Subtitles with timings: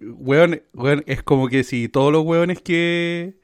[0.00, 3.34] weón, weón, es como que si todos los weones que,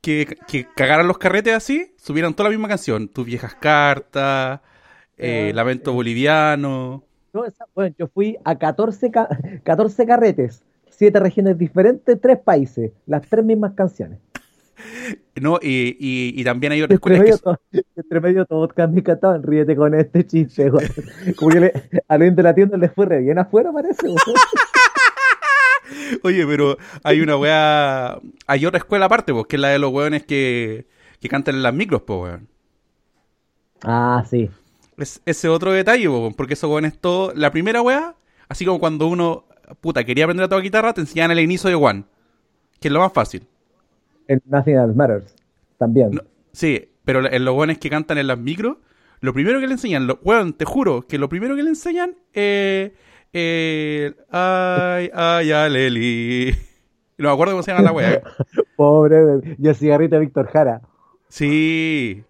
[0.00, 3.08] que, que cagaran los carretes así, subieran toda la misma canción.
[3.08, 4.60] Tus viejas cartas,
[5.16, 7.04] eh, Lamento Boliviano.
[7.32, 9.28] No, esa- bueno, yo fui a 14, ca-
[9.62, 14.18] 14 carretes, 7 regiones diferentes, 3 países, las tres mismas canciones.
[15.40, 17.58] No, y, y, y también hay otras Entre escuelas que medio, todo,
[17.96, 20.86] entre medio todos me cantaban, ríete con este chiste, güey.
[21.36, 21.66] Como que le,
[22.08, 24.16] a alguien de la tienda le fue re bien afuera, parece, güey.
[26.22, 28.18] Oye, pero hay una weá.
[28.46, 30.86] Hay otra escuela aparte, pues, que es la de los weones que,
[31.20, 32.48] que cantan en las micros, pues, weón.
[33.82, 34.50] Ah, sí.
[34.96, 37.32] Es, ese otro detalle, po, weón, porque esos weones todo.
[37.34, 38.14] La primera weá,
[38.48, 39.44] así como cuando uno,
[39.80, 42.04] puta, quería aprender a tocar guitarra, te enseñan el inicio de One,
[42.80, 43.46] que es lo más fácil.
[44.28, 45.34] En Nothing Else Matters,
[45.78, 46.10] también.
[46.12, 46.22] No,
[46.52, 48.76] sí, pero en los weones que cantan en las micros,
[49.20, 52.14] lo primero que le enseñan, lo, weón, te juro que lo primero que le enseñan
[52.32, 52.92] es.
[53.32, 56.52] Eh, ay, ay, aleli.
[57.16, 58.22] No me acuerdo cómo se llama la weá.
[58.76, 60.80] Pobre, y el cigarrito de Víctor Jara.
[61.28, 62.24] Sí,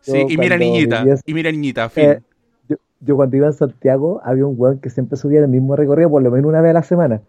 [0.00, 2.04] sí, y mira niñita, y mira niñita, fin.
[2.04, 2.20] Eh,
[2.68, 6.10] yo, yo cuando iba en Santiago había un weón que siempre subía el mismo recorrido
[6.10, 7.22] por lo menos una vez a la semana.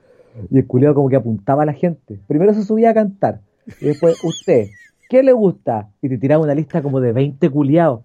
[0.52, 2.20] Y el culiado como que apuntaba a la gente.
[2.28, 3.40] Primero se subía a cantar.
[3.80, 4.68] Y después, usted,
[5.10, 5.90] ¿qué le gusta?
[6.02, 8.02] Y te tiraba una lista como de 20 culiados.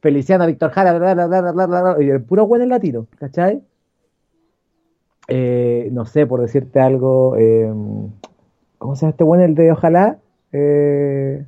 [0.00, 2.70] Feliciano, Víctor Jara, bla, bla, bla, bla, bla, bla, bla, y el puro weón en
[2.70, 3.62] latino, ¿cachai?
[5.30, 7.72] Eh, no sé, por decirte algo, eh,
[8.78, 9.42] ¿cómo se llama este weón?
[9.44, 10.18] El de Ojalá.
[10.52, 11.44] Eh,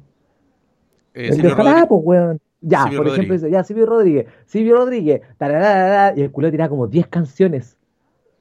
[1.14, 1.88] Eh, el de Ojalá, Rodríguez.
[1.88, 2.41] pues, weón.
[2.60, 3.42] Ya, Silvio por ejemplo, Rodríguez.
[3.42, 7.77] dice, ya, Silvio Rodríguez, Silvio Rodríguez, tararara, y el culo tiraba como 10 canciones.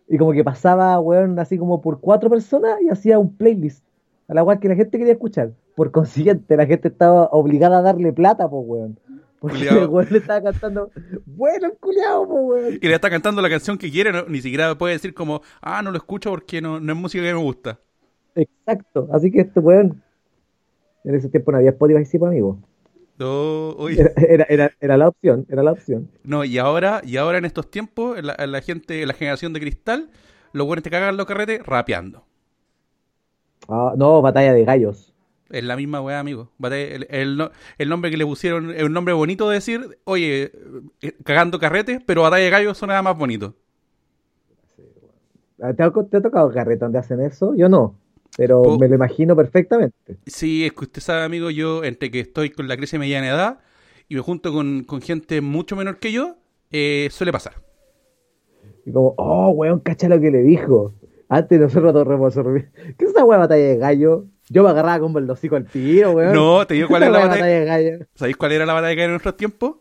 [0.08, 3.84] Y como que pasaba, weón, así como por cuatro personas y hacía un playlist.
[4.28, 5.52] A la cual que la gente quería escuchar.
[5.76, 9.00] Por consiguiente, la gente estaba obligada a darle plata, pues, weón.
[9.42, 10.92] Porque el weón le estaba cantando,
[11.26, 12.78] bueno, el culiao, weón.
[12.80, 15.82] Y le está cantando la canción que quiere, no- ni siquiera puede decir como, ah,
[15.82, 17.80] no lo escucho porque no, no es música que me gusta.
[18.36, 19.10] Exacto.
[19.12, 20.04] Así que este weón,
[21.04, 22.60] en ese tiempo no había Spotify, sí, amigo.
[23.18, 26.10] No, Era, era, era, era la opción, era la opción.
[26.24, 29.60] no, y ahora, y ahora en estos tiempos, la, la gente, en la generación de
[29.60, 30.10] cristal,
[30.54, 32.26] los buenos te cagan los carretes rapeando.
[33.68, 35.14] Ah, no, batalla de gallos.
[35.52, 36.50] Es la misma weá, amigo.
[36.64, 40.52] El, el no- el nombre que le pusieron es un nombre bonito de decir, oye,
[41.02, 43.56] eh, cagando carretes, pero batalla de gallos suena más bonito.
[45.62, 47.54] Ah, ¿Te ha, te ha tocado carrete donde hacen eso?
[47.56, 47.96] Yo no,
[48.36, 50.18] pero me lo imagino perfectamente.
[50.26, 53.28] Sí, es que usted sabe, amigo, yo entre que estoy con la crisis de mediana
[53.28, 53.60] edad
[54.08, 56.38] y me junto con, con gente mucho menor que yo,
[56.72, 57.56] eh, suele pasar.
[58.86, 60.94] Y como, oh, weón, cacha lo que le dijo.
[61.30, 62.64] Antes nosotros nos.
[62.98, 64.26] ¿Qué es esa weá batalla de gallo?
[64.52, 66.34] Yo me agarraba como el hocico al tiro, weón.
[66.34, 67.46] No, te digo cuál ¿Qué es la batalla.
[67.46, 68.06] de gallo?
[68.16, 69.76] ¿Sabéis cuál era la batalla que era en nuestros tiempos?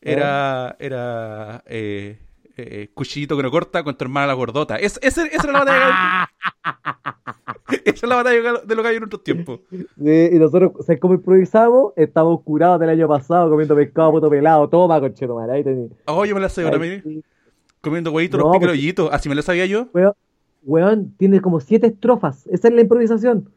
[0.00, 2.18] Era, era eh,
[2.56, 4.76] eh, cuchillito que no corta con tu hermana la gordota.
[4.76, 6.26] Es, ese- esa era la batalla de gallo.
[7.84, 9.60] Esa es la batalla de los gallos en nuestros tiempos.
[9.70, 11.92] Sí, y nosotros, ¿sabes cómo improvisamos?
[11.96, 14.68] Estábamos curados del año pasado comiendo pescado puto pelado.
[14.68, 15.52] Toma, conchetumare.
[15.52, 15.90] Ahí tenés.
[16.06, 17.02] Oh, yo me la sé ahora, mire.
[17.02, 17.22] sí.
[17.80, 19.10] Comiendo huevitos, No, los porque- piquerollitos.
[19.12, 19.88] Así me lo sabía yo.
[19.92, 20.12] Weón,
[20.62, 22.46] weón, tiene como siete estrofas.
[22.52, 23.50] Esa es la improvisación.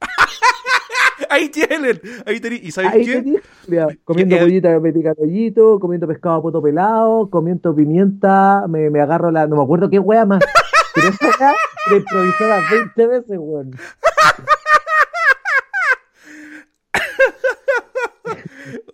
[1.30, 2.00] Ahí tienen.
[2.26, 2.40] Ahí.
[2.62, 3.22] ¿Y sabéis Ahí qué?
[3.22, 8.64] tenés, mira, comiendo el- pollita, me pica pollito, comiendo pescado a poto pelado, comiendo pimienta,
[8.68, 9.46] me, me agarro la.
[9.46, 10.40] No me acuerdo qué wea más.
[10.94, 11.54] Pero esa wea
[11.90, 13.70] la improvisó las 20 veces, weón.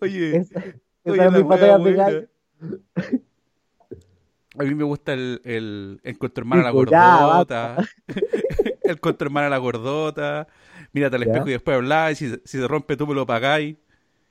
[0.01, 0.61] Oye, Esa,
[1.05, 1.75] oye, esa es mi batalla.
[4.59, 7.77] A mí me gusta el, el, el con tu hermana la gordota.
[8.83, 10.47] el con tu hermana la gordota.
[10.97, 11.31] Mírate al Ya.
[11.33, 12.17] espejo y después habláis.
[12.19, 13.77] Si, si se rompe tú me lo pagáis.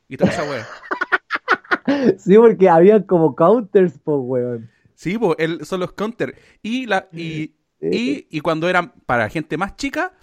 [0.10, 0.66] Y toda esa wea.
[2.18, 4.72] Sí, porque había como counters, po, weón.
[4.96, 6.36] Sí, pues, el, son los counter.
[6.64, 10.14] Y, la, y, y, y cuando eran para gente más chica,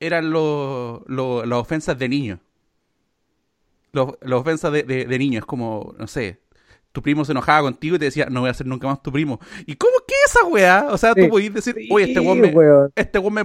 [0.00, 2.38] eran los, los- las ofensas de niños.
[3.92, 5.44] Los- Las ofensas de, de, de niños.
[5.44, 6.40] Como, no sé,
[6.92, 9.10] tu primo se enojaba contigo y te decía, no voy a ser nunca más tu
[9.10, 9.40] primo.
[9.66, 10.88] ¿Y cómo que esa weá?
[10.90, 11.28] O sea, tú Sí.
[11.28, 12.92] podías decir, oye, este weón me, weón.
[12.94, 13.42] este weón me,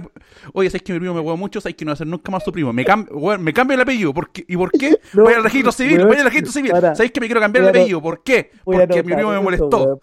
[0.52, 2.30] oye, sabes que mi primo me huevo mucho, sabes que no voy a ser nunca
[2.30, 2.72] más tu primo.
[2.72, 4.12] Me, cam, weón, me cambio el apellido.
[4.14, 4.44] ¿Por qué?
[4.46, 4.98] ¿Y por qué?
[5.14, 6.70] No, voy al registro civil, voy al registro civil.
[6.70, 6.94] para.
[6.94, 8.02] ¿Sabéis que me quiero cambiar el apellido?
[8.02, 8.50] ¿Por qué?
[8.64, 10.00] Porque mi primo me molestó.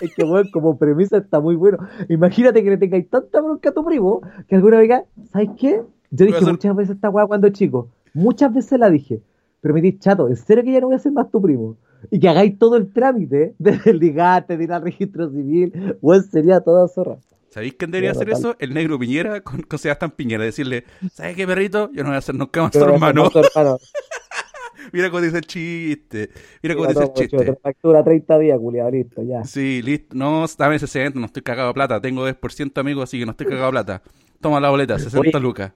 [0.00, 1.78] Es que, weón, como premisa está muy bueno.
[2.08, 4.90] Imagínate que le tengáis tanta bronca a tu primo que alguna vez
[5.30, 5.82] ¿sabes qué?
[6.10, 7.88] Yo dije hacer- muchas veces esta weá cuando chico.
[8.12, 9.20] Muchas veces la dije.
[9.60, 11.76] Pero me dices, chato, ¿en serio que ya no voy a ser más tu primo?
[12.10, 16.24] Y que hagáis todo el trámite, desde el ligate, de ir al registro civil, weón,
[16.24, 17.18] sería toda zorra.
[17.50, 18.56] ¿Sabéis quién debería hacer eso?
[18.58, 20.42] El negro Piñera con, con Sebastián Piñera.
[20.42, 21.90] Decirle, ¿sabes qué, perrito?
[21.92, 23.30] Yo no voy a ser nunca más tu a hermano.
[24.92, 26.30] Mira cómo dice el chiste.
[26.62, 27.44] Mira cómo dice el chulo, chiste.
[27.44, 29.44] te factura 30 días, culiado, listo, ya.
[29.44, 30.16] Sí, listo.
[30.16, 32.00] No, dame 60, no estoy cagado de plata.
[32.00, 34.02] Tengo 10% amigo, así que no estoy cagado de plata.
[34.40, 35.40] Toma la boleta, 60 Oye.
[35.40, 35.72] lucas.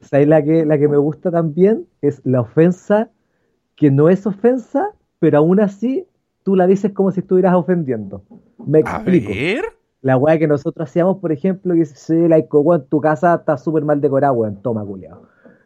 [0.00, 1.86] ¿Sabes la que, la que me gusta también?
[2.00, 3.10] Es la ofensa
[3.76, 4.90] que no es ofensa,
[5.20, 6.06] pero aún así
[6.42, 8.22] tú la dices como si estuvieras ofendiendo.
[8.66, 9.30] Me A explico.
[9.30, 9.64] ver.
[10.02, 13.84] La weá que nosotros hacíamos, por ejemplo, que si la weón, tu casa está súper
[13.84, 15.22] mal decorada, weón, toma, culiao.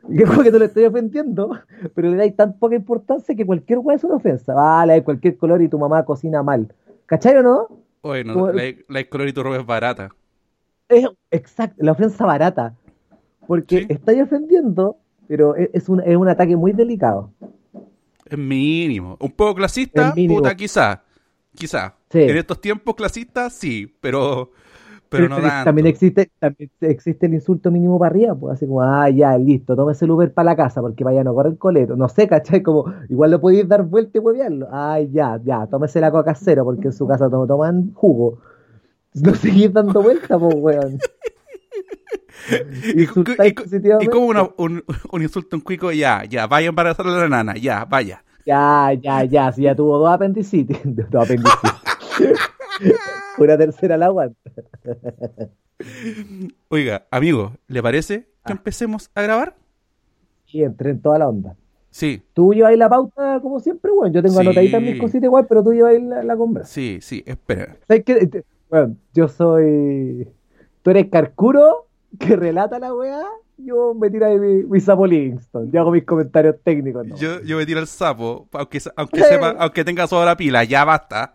[0.09, 1.51] Y que como que no le estoy ofendiendo,
[1.95, 4.53] pero le dais tan poca importancia que cualquier weá es una ofensa.
[4.53, 6.67] Vale, hay cualquier color y tu mamá cocina mal.
[7.07, 7.69] ¿Cachai o no?
[8.03, 10.09] Oye, no, Como- la, la color y tu ropa es barata.
[10.89, 12.75] Es exacto, la ofensa barata.
[13.47, 13.87] Porque Sí.
[13.89, 14.97] estáis ofendiendo,
[15.29, 17.31] pero es, es un, es un ataque muy delicado.
[18.25, 19.17] Es mínimo.
[19.21, 21.03] Un poco clasista, puta, quizá.
[21.55, 21.95] Quizá.
[22.11, 22.23] Sí.
[22.23, 24.51] En estos tiempos clasistas, sí, pero,
[25.09, 25.65] pero no tanto.
[25.65, 29.77] también existe, también existe el insulto mínimo para arriba, pues así como, ah, ya, listo,
[29.77, 31.97] tómese el Uber para la casa porque vaya a no correr coleto.
[31.97, 32.63] No sé, ¿cachai?
[32.63, 34.69] Como, igual lo podéis dar vuelta y huevearlo.
[34.73, 38.39] Ay, ya, ya, tómese la coca cero porque en su casa no toman jugo.
[39.15, 40.99] No seguís dando vuelta, pues, weón.
[42.93, 47.11] Y, y- como una- un, un insulto en cuico, ya, ya, vaya a embarazar a
[47.11, 48.25] la nana, ya, vaya.
[48.47, 50.79] Ya, ya, ya, si ya tuvo dos apendicitis.
[50.85, 51.73] Dos apendicitis.
[53.39, 54.39] Una tercera la aguanta.
[56.69, 58.57] Oiga, amigo, ¿le parece que Ah.
[58.57, 59.57] empecemos a grabar?
[60.47, 61.57] Y entré en toda la onda.
[61.91, 64.13] Sí, Tú lleváis la pauta como siempre, weón.
[64.13, 64.41] Yo tengo Sí.
[64.41, 66.69] anotaditas mis cositas igual, pero tú lleváis la, la conversa.
[66.73, 67.77] sí, sí, espera.
[67.87, 68.27] ¿Sabes qué?
[68.27, 70.29] Te- Bueno, yo soy.
[70.85, 71.87] Tú eres Carcuro,
[72.21, 73.23] que relata la weá.
[73.57, 75.73] Yo me tiro ahí mi, mi sapo Livingston.
[75.73, 77.07] Yo hago mis comentarios técnicos.
[77.07, 77.17] ¿no?
[77.17, 81.33] Yo, yo me tiro el sapo, aunque, aunque sepa, aunque tenga pila, ya basta.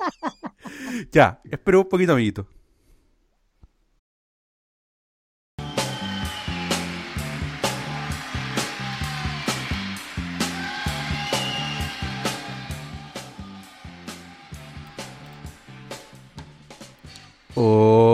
[1.12, 2.46] ya, espero un poquito, amiguito.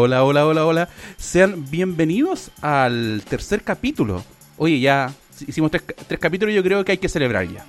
[0.01, 0.89] Hola, hola, hola, hola.
[1.17, 4.23] Sean bienvenidos al tercer capítulo.
[4.57, 5.13] Oye, ya
[5.45, 7.67] hicimos tres, tres capítulos y yo creo que hay que celebrar ya.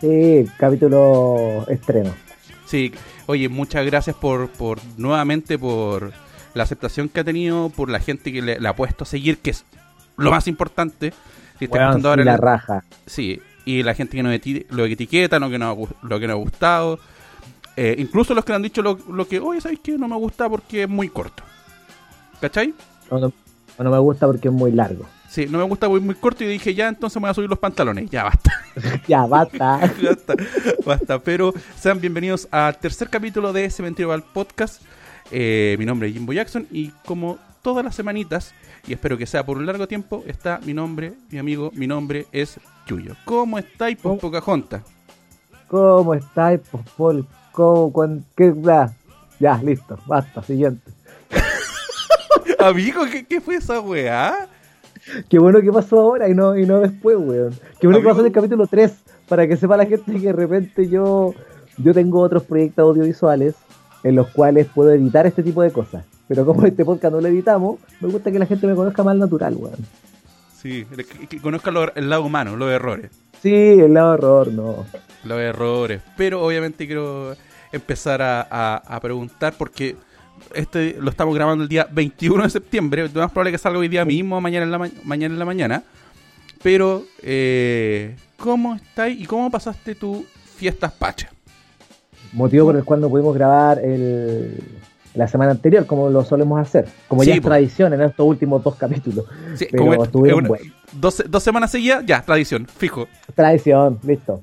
[0.00, 2.14] Sí, capítulo estreno.
[2.66, 2.92] Sí,
[3.26, 6.12] oye, muchas gracias por, por nuevamente por
[6.54, 9.38] la aceptación que ha tenido, por la gente que le, le ha puesto a seguir,
[9.38, 9.64] que es
[10.16, 11.12] lo más importante.
[11.58, 12.84] Si está ahora la raja.
[13.06, 16.34] Sí, y la gente que nos eti- lo etiqueta, lo que nos lo que nos
[16.34, 17.00] ha gustado.
[17.82, 19.96] Eh, incluso los que han dicho lo, lo que, oye, ¿sabes qué?
[19.96, 21.42] No me gusta porque es muy corto.
[22.38, 22.74] ¿Cachai?
[23.08, 23.32] O no,
[23.78, 25.06] o no me gusta porque es muy largo.
[25.30, 27.34] Sí, no me gusta porque es muy corto y dije, ya, entonces me voy a
[27.34, 28.10] subir los pantalones.
[28.10, 28.52] Ya, basta.
[29.08, 29.78] Ya, basta.
[30.02, 30.34] basta,
[30.84, 31.18] basta.
[31.20, 34.82] Pero sean bienvenidos al tercer capítulo de Cementerio al Podcast.
[35.30, 38.52] Eh, mi nombre es Jimbo Jackson y como todas las semanitas,
[38.86, 42.26] y espero que sea por un largo tiempo, está mi nombre, mi amigo, mi nombre
[42.30, 43.16] es Yuyo.
[43.24, 44.18] ¿Cómo estáis, por.
[44.18, 44.82] Pocahontas?
[45.66, 46.60] ¿Cómo estáis,
[46.98, 47.26] Paul?
[47.52, 48.92] ¿Cómo, cuán- qué, ya,
[49.38, 50.90] ya, listo, basta, siguiente.
[52.58, 54.48] Amigo, ¿qué, qué fue esa weá?
[55.28, 57.54] Qué bueno que pasó ahora y no, y no después, weón.
[57.80, 58.92] Qué bueno que pasó en el capítulo 3,
[59.28, 61.34] para que sepa la gente que de repente yo,
[61.78, 63.54] yo tengo otros proyectos audiovisuales
[64.02, 66.04] en los cuales puedo editar este tipo de cosas.
[66.28, 69.16] Pero como este podcast no lo editamos, me gusta que la gente me conozca más
[69.16, 69.76] natural, weón.
[70.56, 73.10] Sí, que, que conozca lo- el lado humano, los errores.
[73.42, 74.84] Sí, el lado horror, no.
[75.24, 76.00] Los errores.
[76.16, 77.34] Pero obviamente quiero
[77.72, 79.96] empezar a, a- a preguntar porque
[80.54, 83.08] este lo estamos grabando el día 21 de septiembre.
[83.12, 85.44] Lo más probable que salga hoy día mismo mañana en la, ma- mañana, en la
[85.44, 85.82] mañana.
[86.62, 90.24] Pero, eh, ¿cómo estáis y cómo pasaste tu
[90.56, 91.30] fiestas pacha?
[92.32, 94.62] Motivo por el cual no pudimos grabar el,
[95.14, 96.86] la semana anterior, como lo solemos hacer.
[97.08, 99.24] Como ya es tradición en estos últimos dos capítulos.
[99.56, 100.74] Sí, Pero como es- estuvieron es una- buenos.
[100.92, 103.08] dos, dos semanas seguidas, ya, tradición, fijo.
[103.34, 104.42] Tradición, listo.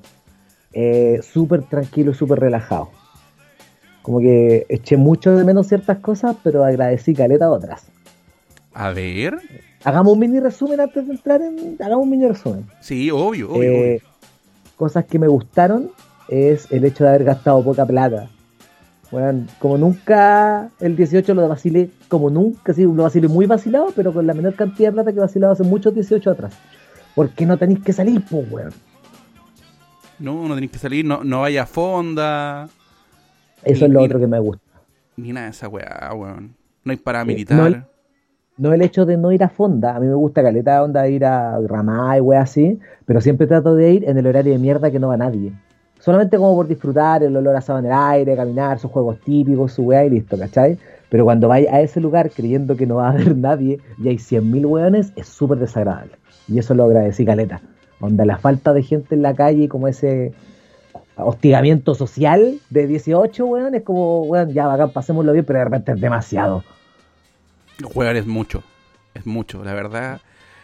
[0.72, 2.90] Eh, súper tranquilo, súper relajado.
[4.02, 7.86] Como que eché mucho de menos ciertas cosas, pero agradecí caleta otras.
[8.72, 9.38] A ver.
[9.84, 11.76] Hagamos un mini resumen antes de entrar en.
[11.80, 12.66] Hagamos un mini resumen.
[12.80, 13.70] Sí, obvio, obvio.
[13.70, 14.02] Eh,
[14.76, 15.90] cosas que me gustaron
[16.28, 18.28] es el hecho de haber gastado poca plata.
[19.10, 24.12] Bueno, como nunca el 18 lo vacilé, como nunca, sí, lo vacilé muy vacilado, pero
[24.12, 26.52] con la menor cantidad de plata que vacilaba hace muchos 18 atrás.
[27.14, 28.72] ¿Por qué no tenéis que salir, pues, weón?
[30.18, 32.68] No, no tenéis que salir, no, no vaya a fonda,
[33.64, 34.62] Eso Ni- es lo otro que me gusta.
[35.16, 36.54] ni nada de esa weá, weón.
[36.84, 37.72] No hay paramilitar.
[37.72, 37.88] Eh, no,
[38.68, 41.24] No el hecho de no ir a fonda, a mí me gusta caleta onda ir
[41.24, 44.90] a Ramá y weá así, pero siempre trato de ir en el horario de mierda
[44.90, 45.52] que no va nadie.
[46.00, 49.82] Solamente como por disfrutar el olor asado en el aire, caminar, sus juegos típicos, su
[49.82, 50.78] weá y listo, ¿cachai?
[51.08, 54.16] Pero cuando vais a ese lugar creyendo que no va a haber nadie y hay
[54.18, 56.12] 100.000 weones, es súper desagradable.
[56.48, 57.60] Y eso lo agradecí caleta.
[58.00, 60.32] Onda, la falta de gente en la calle, como ese
[61.16, 65.92] hostigamiento social de 18, weón, es como, weón, ya, acá pasémoslo bien, pero de repente
[65.92, 66.62] es demasiado.
[67.94, 68.62] Weón, es mucho.
[69.14, 70.20] Es mucho, la verdad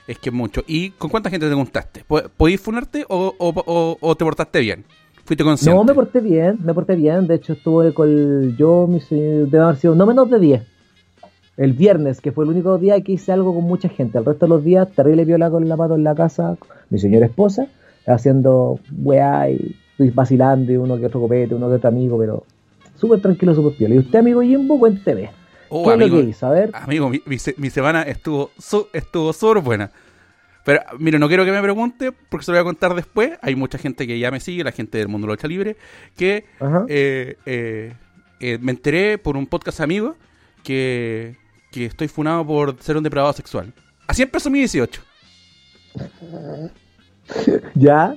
[0.06, 0.62] es que es mucho.
[0.66, 2.04] ¿Y con cuánta gente te juntaste?
[2.36, 4.84] ¿Podías funarte o, o, o, te portaste bien?
[5.24, 5.76] ¿Fuiste consciente?
[5.76, 7.26] No, me porté bien, me porté bien.
[7.26, 10.62] De hecho, estuve con yo, mis, debe haber sido no menos de 10.
[11.56, 14.18] El viernes, que fue el único día que hice algo con mucha gente.
[14.18, 16.56] El resto de los días, terrible viola con la pato en la casa,
[16.90, 17.68] mi señora esposa,
[18.06, 22.44] haciendo weá y vacilando y uno que otro copete, uno que otro amigo, pero
[22.96, 23.94] súper tranquilo, súper piola.
[23.94, 25.30] Y usted, amigo Jimbo, cuénteme.
[25.68, 26.46] Oh, ¿Qué amigo, es lo que hizo?
[26.46, 26.70] A ver.
[26.75, 28.50] Amigo, mi, mi, semana estuvo
[28.92, 29.90] estuvo súper buena.
[30.64, 33.32] Pero, mire, no quiero que me pregunte, porque se lo voy a contar después.
[33.42, 35.76] Hay mucha gente que ya me sigue, la gente del mundo de lucha libre,
[36.16, 36.46] que
[36.88, 37.92] eh, eh,
[38.40, 40.16] eh, me enteré por un podcast amigo
[40.62, 41.37] que,
[41.75, 43.73] que estoy funado por ser un depravado sexual.
[44.07, 45.02] Así empezó mi 18.
[47.75, 48.14] ¿Ya?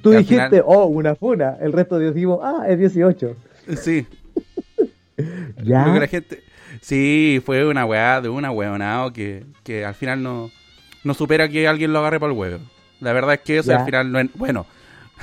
[0.00, 1.56] Tú dijiste, oh, una funa.
[1.60, 3.36] El resto decimos, ah, es 18.
[3.76, 4.06] Sí.
[5.64, 5.86] ¿Ya?
[5.86, 6.44] la gente...
[6.80, 10.50] Sí, fue una weá de una weonado que, que al final no,
[11.02, 12.60] no supera que alguien lo agarre para el huevo.
[13.00, 14.28] La verdad es que eso al final no es...
[14.34, 14.66] Bueno,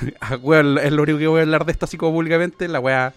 [0.00, 2.68] es lo único que voy a hablar de esto así como públicamente.
[2.68, 3.14] La weá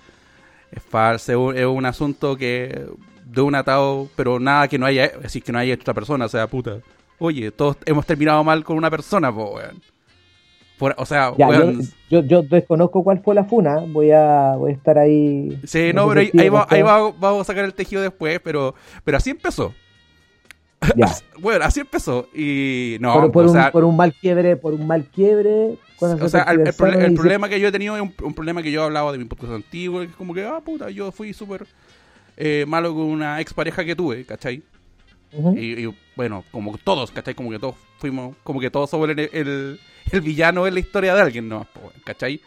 [0.72, 2.88] es falsa, es un asunto que
[3.36, 6.26] de un atado, pero nada que no haya, decir que no haya hecho otra persona,
[6.26, 6.80] o sea, puta.
[7.20, 9.82] Oye, todos hemos terminado mal con una persona, pues, weón
[10.98, 11.34] o sea,
[12.10, 15.60] yo, yo, desconozco cuál fue la funa, voy a, voy a estar ahí.
[15.64, 19.18] Sí, no, pero ahí, va, ahí va, vamos a sacar el tejido después, pero, pero
[19.18, 19.74] así empezó.
[21.40, 22.28] bueno, así empezó.
[22.34, 25.78] Y no, por, un, por, un, mal quiebre, por un mal quiebre.
[26.00, 26.74] O sea, el,
[27.16, 29.54] problema que yo he tenido es un, problema que yo he hablado de mi podcast
[29.54, 31.66] antiguo, es como que, ah, puta, yo fui súper
[32.38, 34.64] eh, malo con una expareja que tuve, ¿cachai?
[35.58, 37.36] y, bueno, como todos, ¿cachai?
[37.36, 39.80] Como que todos fuimos, como que todos somos el
[40.12, 41.68] el villano es la historia de alguien, ¿no?
[42.04, 42.42] ¿Cachai?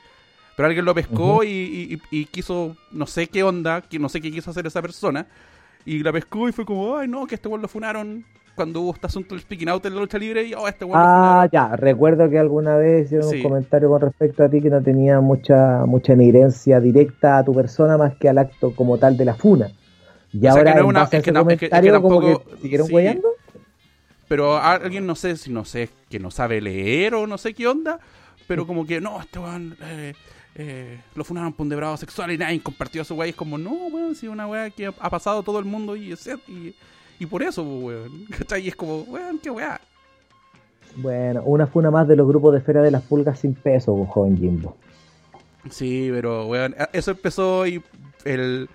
[0.57, 4.51] Pero alguien lo pescó y, quiso, no sé qué onda, que no sé qué quiso
[4.51, 5.27] hacer esa persona.
[5.85, 8.25] Y la pescó y fue como, ay, no, que este weón lo funaron
[8.59, 11.01] cuando hubo este asunto del speaking out en la lucha libre y oh, este weón
[11.01, 14.83] Ah, ya, recuerdo que alguna vez hicieron un comentario con respecto a ti que no
[14.83, 19.25] tenía mucha mucha inherencia directa a tu persona más que al acto como tal de
[19.25, 19.71] la funa.
[20.33, 22.95] Y ahora que no es, que, comentario, como que siguieron sí
[24.27, 27.69] pero alguien no sé si no sé que no sabe leer o no sé qué
[27.69, 28.01] onda,
[28.49, 30.15] pero como que no, este weón eh,
[30.57, 33.29] eh, lo funaron por un debrado sexual y nadie compartió a su weá.
[33.29, 36.13] Es como, no, weón, si una weá que ha pasado todo el mundo y,
[36.49, 36.75] y,
[37.19, 38.27] y por eso, weón.
[38.63, 39.81] Y es como, weón, qué weá.
[40.97, 44.37] Bueno, una funa más de los grupos de Feria de las Pulgas sin peso, joven
[44.37, 44.77] Jimbo.
[45.71, 47.83] Sí, pero, weón, eso empezó y
[48.25, 48.69] el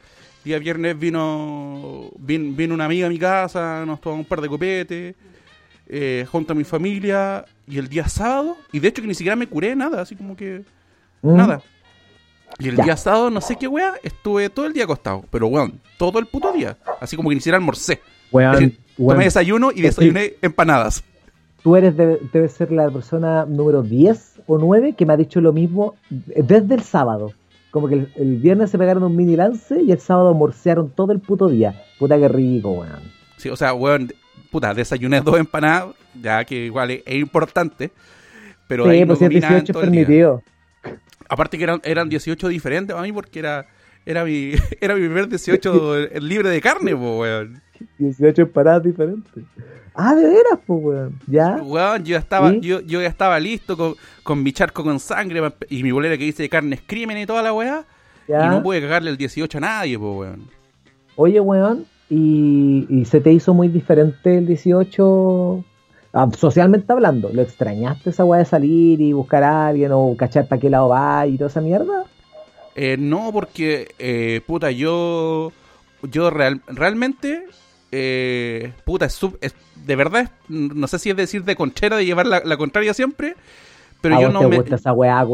[0.43, 4.50] día viernes vino, vino, vino una amiga a mi casa, nos tomamos un par de
[4.50, 5.15] copetes
[5.88, 9.35] eh, junto a mi familia y el día sábado, y de hecho que ni siquiera
[9.35, 10.63] me curé nada, así como que
[11.21, 11.35] mm.
[11.35, 11.62] nada.
[12.59, 15.81] Y el día sábado, no sé qué wea, estuve todo el día acostado, pero weón,
[15.97, 18.00] todo el puto día, así como que ni siquiera almorcé.
[18.98, 21.04] Tomé desayuno y desayuné empanadas.
[21.62, 25.54] Tú eres, debes ser la persona número 10 o 9 que me ha dicho lo
[25.54, 27.32] mismo desde el sábado.
[27.72, 31.20] Como que el, viernes se pegaron un mini lance y el sábado morcearon todo el
[31.20, 31.82] puto día.
[31.98, 33.00] Puta que rico, weón.
[33.38, 34.12] Sí, o sea, weón,
[34.52, 37.92] puta, desayuné dos empanadas, ya que igual es, importante,
[38.68, 40.44] pero sí, pues 18 permitido.
[41.30, 43.66] Aparte que eran, eran 18 diferentes a mí porque era
[44.05, 47.62] era mi, era mi primer 18 libre de carne, pues, weón.
[47.98, 49.43] 18 empanadas diferentes.
[49.95, 51.19] Ah, de veras, pues, weón.
[51.27, 51.55] Ya.
[51.62, 55.83] Weón, yo, estaba, yo, yo ya estaba listo con, con mi charco con sangre y
[55.83, 57.86] mi bolera que dice carne es crimen y toda la weá.
[58.27, 60.50] Y no pude cagarle el 18 a nadie, pues, weón.
[61.15, 65.63] Oye, weón, y, se te hizo muy diferente el 18
[66.13, 70.48] ah, socialmente hablando, ¿lo extrañaste esa weá de salir y buscar a alguien o cachar
[70.48, 72.05] para qué lado va y toda esa mierda?
[72.75, 75.51] Eh, no, porque, eh, puta, yo,
[76.01, 77.46] yo real, realmente,
[77.92, 79.20] eh, puta, es,
[79.86, 83.36] de verdad, no sé si es decir de conchera, de llevar la, contraria siempre,
[84.01, 85.25] pero yo no me, esa weá,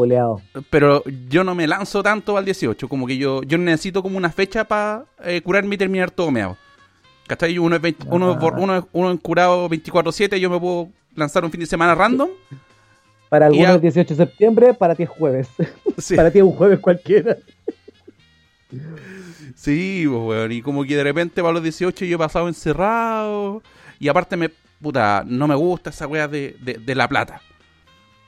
[0.68, 4.30] Pero yo no me lanzo tanto al 18, como que yo, yo necesito como una
[4.30, 5.06] fecha para
[5.42, 6.56] curarme y terminar todo meado.
[7.26, 7.58] ¿Cachai?
[7.58, 11.94] Uno es, uno, uno, uno curado 24-7, yo me puedo lanzar un fin de semana
[11.94, 12.28] random.
[13.30, 15.48] Para algunos es 18 de septiembre, para ti es jueves.
[16.16, 17.38] para ti es un jueves cualquiera.
[19.54, 20.52] Sí, pues, weón.
[20.52, 23.62] Y como que de repente para los 18 yo he pasado encerrado.
[23.98, 24.50] Y aparte me,
[24.82, 27.40] puta, no me gusta esa weá de, de, la plata.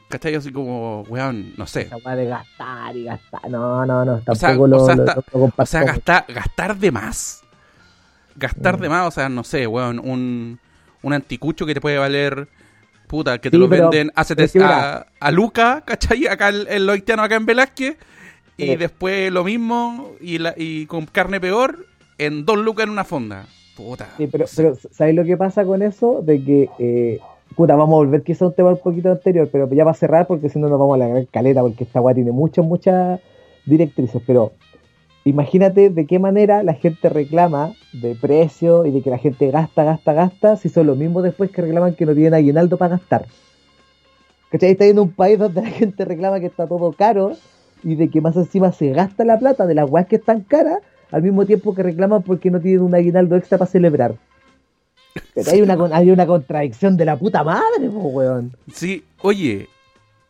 [0.09, 0.37] ¿Cachai?
[0.37, 1.83] Así como, weón, no sé.
[1.83, 3.51] Esa weá de gastar y gastar.
[3.51, 4.21] No, no, no.
[4.21, 7.43] Tampoco lo, o sea, gastar, gastar de más
[8.37, 10.59] gastar de más, o sea, no sé, weón, un,
[11.03, 12.49] un anticucho que te puede valer
[13.13, 16.27] puta, que te Sí, lo venden a, pero es que a, a Luca, ¿cachai?
[16.27, 17.97] Acá el, el haitiano acá en Velázquez.
[18.57, 18.77] Y Sí.
[18.77, 21.85] después lo mismo y, la, y con carne peor
[22.17, 23.45] en dos lucas en una fonda.
[23.77, 24.09] Puta.
[24.17, 26.23] Sí, pero, pero ¿sabéis lo que pasa con eso?
[26.23, 27.19] De que, eh,
[27.55, 29.95] puta, vamos a volver quizá a un tema un poquito anterior, pero ya va a
[29.95, 32.65] cerrar porque si no nos vamos a la gran caleta, porque esta weá tiene muchas,
[32.65, 33.21] muchas
[33.67, 34.23] directrices.
[34.27, 34.53] Pero
[35.25, 39.85] imagínate de qué manera la gente reclama de precio y de que la gente gasta,
[39.85, 43.27] gasta, gasta, si son los mismos después que reclaman que no tienen aguinaldo para gastar.
[44.51, 44.73] ¿Cachai?
[44.73, 47.33] Está en un país donde la gente reclama que está todo caro
[47.83, 50.79] y de que más encima se gasta la plata de las weas que están caras
[51.11, 54.17] al mismo tiempo que reclaman porque no tienen un aguinaldo extra para celebrar.
[55.35, 58.53] Pero hay una, hay una contradicción de la puta madre, po, weón.
[58.73, 59.69] Sí, oye,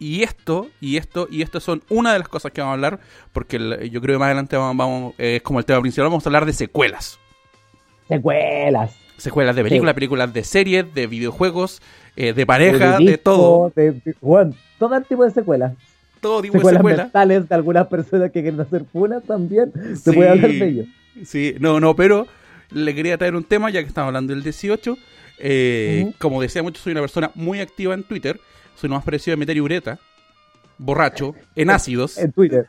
[0.02, 3.00] y esto, y esto, y esto son una de las cosas que vamos a hablar,
[3.32, 6.08] porque el- yo creo que más adelante vamos, vamos, eh, es como el tema principal,
[6.08, 7.18] vamos a hablar de secuelas.
[8.08, 8.94] Secuelas.
[9.16, 9.94] Secuelas de películas, Sí.
[9.94, 11.80] películas de series, de videojuegos,
[12.16, 13.72] eh, de pareja, de de, disco, todo.
[13.74, 13.92] de-
[14.78, 15.72] todo tipo de secuelas.
[16.20, 19.72] Todo tipo de Secuelas mentales de algunas personas que quieren hacer funas también.
[19.96, 20.12] Se Sí.
[20.16, 20.84] puede hablar de ello.
[21.24, 22.26] Sí, no, no, pero
[22.70, 24.96] le quería traer un tema, ya que estamos hablando del 18.
[25.38, 26.12] Eh.
[26.18, 28.38] Como decía mucho, soy una persona muy activa en Twitter.
[28.76, 29.98] Soy lo más parecido a meter ureta,
[30.78, 32.66] borracho, en ácidos, En Twitter.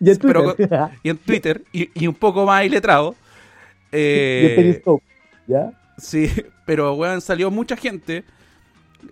[0.00, 0.80] Y en Pero Twitter.
[1.02, 3.12] y en Twitter, y, y un poco más iletrado.
[3.92, 5.04] y en Eh, Periscope.
[5.46, 5.70] ¿Ya?
[5.98, 6.30] sí,
[6.66, 8.24] pero weón, salió mucha gente.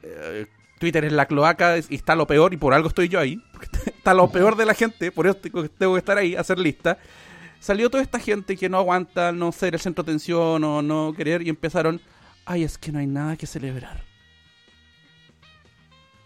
[0.03, 0.47] Eh,
[0.79, 3.41] Twitter es la cloaca y está lo peor, y por algo estoy yo ahí.
[3.87, 6.99] Está lo peor de la gente, por eso tengo, tengo que estar ahí, hacer lista.
[7.61, 11.15] Salió toda esta gente que no aguanta no ser el centro de atención o no
[11.17, 12.01] querer, y empezaron.
[12.45, 14.03] Ay, es que no hay nada que celebrar.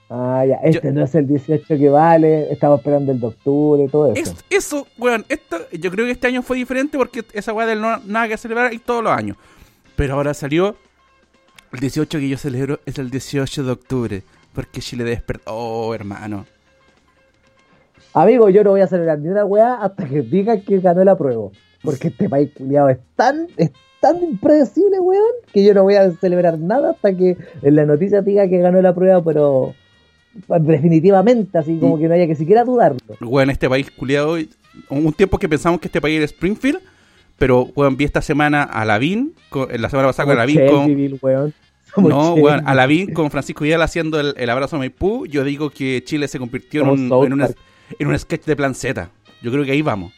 [0.08, 0.56] Ah, ya.
[0.56, 2.52] Este Yo- no es el 18 que vale.
[2.52, 4.32] Estamos esperando el de octubre, todo eso.
[4.32, 7.80] Es- eso, weón, esto, yo creo que este año fue diferente porque esa weá del
[7.80, 9.36] no, nada que celebrar y todos los años.
[9.96, 10.76] Pero ahora salió
[11.72, 14.22] el 18 que yo celebro es el 18 de octubre.
[14.54, 15.52] Porque Chile despertó.
[15.54, 16.46] Oh, hermano.
[18.14, 21.16] Amigo, yo no voy a celebrar ni una weá hasta que digan que ganó la
[21.16, 21.48] prueba.
[21.82, 23.70] Porque este país culiado es tan, es
[24.00, 25.22] tan impredecible, weón,
[25.52, 28.80] que yo no voy a celebrar nada hasta que en la noticia diga que ganó
[28.80, 29.75] la prueba, pero
[30.61, 32.99] definitivamente, así como que no haya que siquiera dudarlo.
[33.20, 34.37] Weón, este país culiado.
[34.90, 36.81] Un tiempo que pensamos que este país era Springfield.
[37.38, 39.35] Pero, weón, vi esta semana a Lavín.
[39.51, 41.18] con- La semana pasada con Lavín con.
[41.22, 41.55] Weón.
[41.99, 45.27] No, weón, a Lavín con Francisco Vidal haciendo el, el abrazo a Maipú.
[45.27, 47.57] Yo digo que Chile se convirtió en un, en, un, Park.
[47.99, 49.11] en un sketch de plan Z.
[49.42, 50.12] Yo creo que ahí vamos.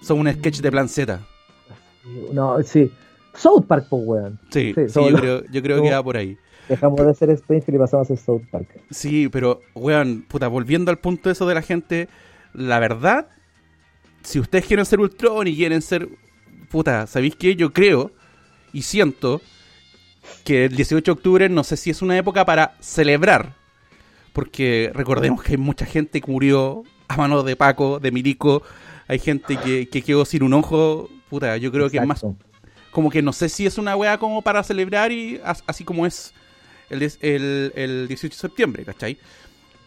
[0.00, 1.20] Son un sketch de plan Z.
[2.32, 2.90] No, sí.
[3.34, 4.38] South Park, pues, weón.
[4.50, 6.36] Sí, Sí, yo creo, yo creo que va por ahí.
[6.68, 8.68] Dejamos de ser Springfield y pasamos a ser South Park.
[8.90, 12.08] Sí, pero, weón, puta, volviendo al punto eso de la gente,
[12.54, 13.28] la verdad,
[14.22, 16.08] si ustedes quieren ser Ultron y quieren ser,
[16.70, 17.54] puta, ¿sabéis qué?
[17.56, 18.12] Yo creo
[18.72, 19.40] y siento
[20.44, 23.52] que el 18 de octubre no sé si es una época para celebrar,
[24.32, 28.62] porque recordemos que hay mucha gente que murió a manos de Paco, de Milico,
[29.06, 32.20] hay gente que, que quedó sin un ojo, puta, yo creo que es más
[32.90, 36.06] como que no sé si es una weá como para celebrar y as- así como
[36.06, 36.32] es
[36.90, 39.18] el, el, el 18 de septiembre, ¿cachai?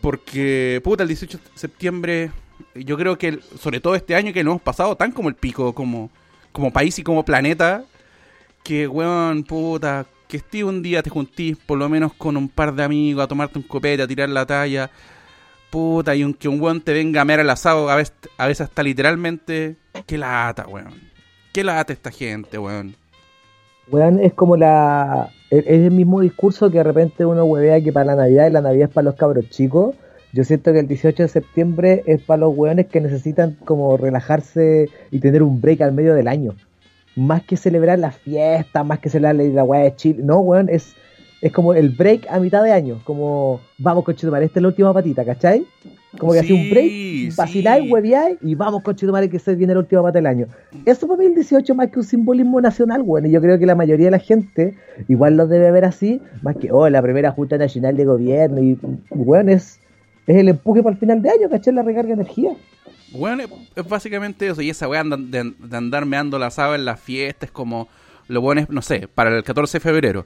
[0.02, 2.32] Porque, puta, el 18 de septiembre,
[2.76, 5.74] yo creo que, sobre todo este año que lo hemos pasado tan como el pico,
[5.74, 6.10] como,
[6.52, 7.84] como país y como planeta,
[8.64, 12.74] que, weón, puta, que esté un día te juntís por lo menos con un par
[12.76, 14.92] de amigos a tomarte un copete, a tirar la talla,
[15.70, 18.48] puta, y un, que un weón te venga a mear el asado, a veces, a
[18.48, 21.08] veces hasta literalmente, qué lata, weón.
[21.54, 22.96] Qué lata esta gente, weón.
[23.92, 25.30] Weón, es como la.
[25.50, 28.52] Es es el mismo discurso que de repente uno huevea que para la Navidad y
[28.52, 29.96] la Navidad es para los cabros chicos.
[30.34, 34.90] Yo siento que el 18 de septiembre es para los weones que necesitan como relajarse
[35.10, 36.54] y tener un break al medio del año.
[37.16, 40.22] Más que celebrar la fiesta, más que celebrar la weá de Chile.
[40.24, 40.96] No, weón, es,
[41.42, 43.00] es como el break a mitad de año.
[43.04, 45.66] Como, vamos, conchetumare, esta es la última patita, ¿cachai?
[46.18, 47.92] Como que Sí, así un break, vaciláis, sí.
[47.92, 50.48] hueveáis y vamos, conchetumare, que se viene la última pata del año.
[50.86, 53.28] Eso para mí el 18 más que un simbolismo nacional, weón.
[53.28, 54.76] Y yo creo que la mayoría de la gente
[55.08, 58.62] igual lo debe ver así, más que, oh, la primera Junta Nacional de Gobierno.
[58.62, 58.80] Y,
[59.12, 59.80] weón, es,
[60.26, 61.74] es el empuje para el final de año, ¿cachai?
[61.74, 62.52] La recarga de energía.
[63.10, 64.62] Bueno, es, es básicamente eso.
[64.62, 67.90] Y esa weá de, de, de andar meando la saba en las fiestas, como
[68.28, 70.26] lo bueno es, no sé, para el 14 de febrero.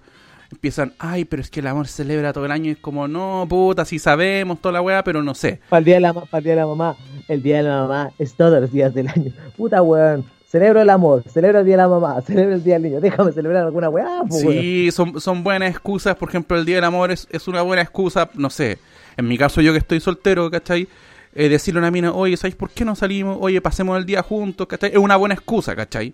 [0.52, 2.70] Empiezan, ay, pero es que el amor se celebra todo el año.
[2.70, 5.62] Y es como, no, puta, sí sabemos toda la weá, pero no sé.
[5.70, 7.82] Para el, día de la, para el día de la mamá, el día de la
[7.82, 9.32] mamá es todos los días del año.
[9.56, 10.26] Puta, weón.
[10.48, 13.00] Celebro el amor, celebro el día de la mamá, celebro el día del niño.
[13.00, 14.62] Déjame celebrar alguna weá, pues, weón.
[14.62, 16.16] Sí, son, son buenas excusas.
[16.18, 18.78] Por ejemplo, el Día del Amor es, es una buena excusa, no sé.
[19.16, 20.90] En mi caso, yo que estoy soltero, ¿cachai?
[21.34, 23.38] Eh, decirle a una mina, oye, ¿sabes por qué no salimos?
[23.40, 24.92] Oye, pasemos el día juntos, ¿cachai?
[24.92, 26.14] Es una buena excusa, ¿cachai?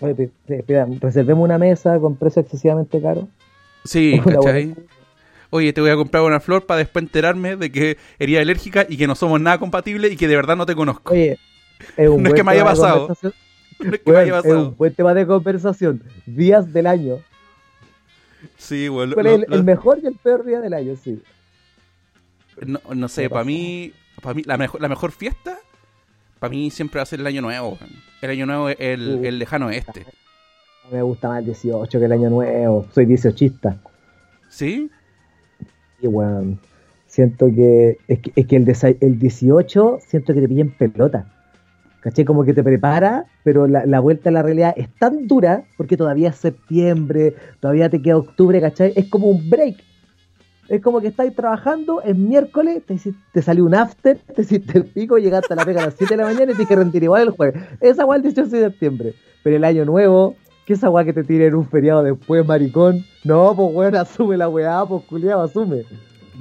[0.00, 0.30] Oye,
[1.00, 3.28] reservemos una mesa con precio excesivamente caro.
[3.84, 4.74] Sí, ¿cachai?
[5.50, 8.96] Oye, te voy a comprar una flor para después enterarme de que eres alérgica y
[8.96, 11.12] que no somos nada compatibles y que de verdad no te conozco.
[11.12, 11.38] Oye,
[11.96, 13.08] es un No es que me haya pasado.
[13.78, 14.70] No es que me haya es un pasado.
[14.72, 16.02] buen tema de conversación.
[16.26, 17.18] Días del año.
[18.58, 20.94] Sí, bueno, ¿Cuál lo- el, lo- el mejor y el peor día del año?
[21.02, 21.22] Sí.
[22.64, 25.58] no, no sé, para mí, para mí la, mejor, la mejor fiesta,
[26.38, 27.78] para mí siempre va a ser el año nuevo.
[28.22, 29.76] El año nuevo es el, el lejano mí
[30.90, 32.86] Me gusta más el 18 que el año nuevo.
[32.94, 33.76] Soy 18ista.
[34.48, 34.90] ¿Sí?
[36.00, 36.58] Y bueno,
[37.06, 41.26] siento que es que, es que el, el 18 siento que te pilla en pelota.
[42.00, 42.24] ¿Caché?
[42.24, 45.96] Como que te prepara, pero la, la vuelta a la realidad es tan dura porque
[45.96, 48.92] todavía es septiembre, todavía te queda octubre, ¿cachai?
[48.94, 49.76] Es como un break.
[50.68, 52.98] Es como que estáis trabajando, es miércoles, te,
[53.32, 56.14] te salió un after, te hiciste el pico, llegaste a la pega a las 7
[56.16, 57.62] de la mañana y te dije rendir igual el jueves.
[57.80, 59.14] Esa guay el 18 de septiembre.
[59.44, 60.34] Pero el año nuevo,
[60.66, 63.04] que esa guay que te tiren un feriado después, maricón.
[63.22, 65.84] No, pues weón, asume la weá, pues culiado, asume.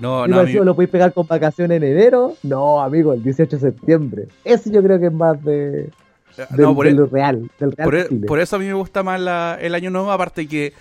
[0.01, 2.33] No, no, más a mí- encima lo podéis pegar con vacaciones en enero.
[2.43, 4.27] No, amigo, el 18 de septiembre.
[4.43, 5.89] Ese yo creo que es más de,
[6.35, 9.21] del, no, por, de lo real, del real por eso a mí me gusta más
[9.21, 10.73] la- el año nuevo, aparte que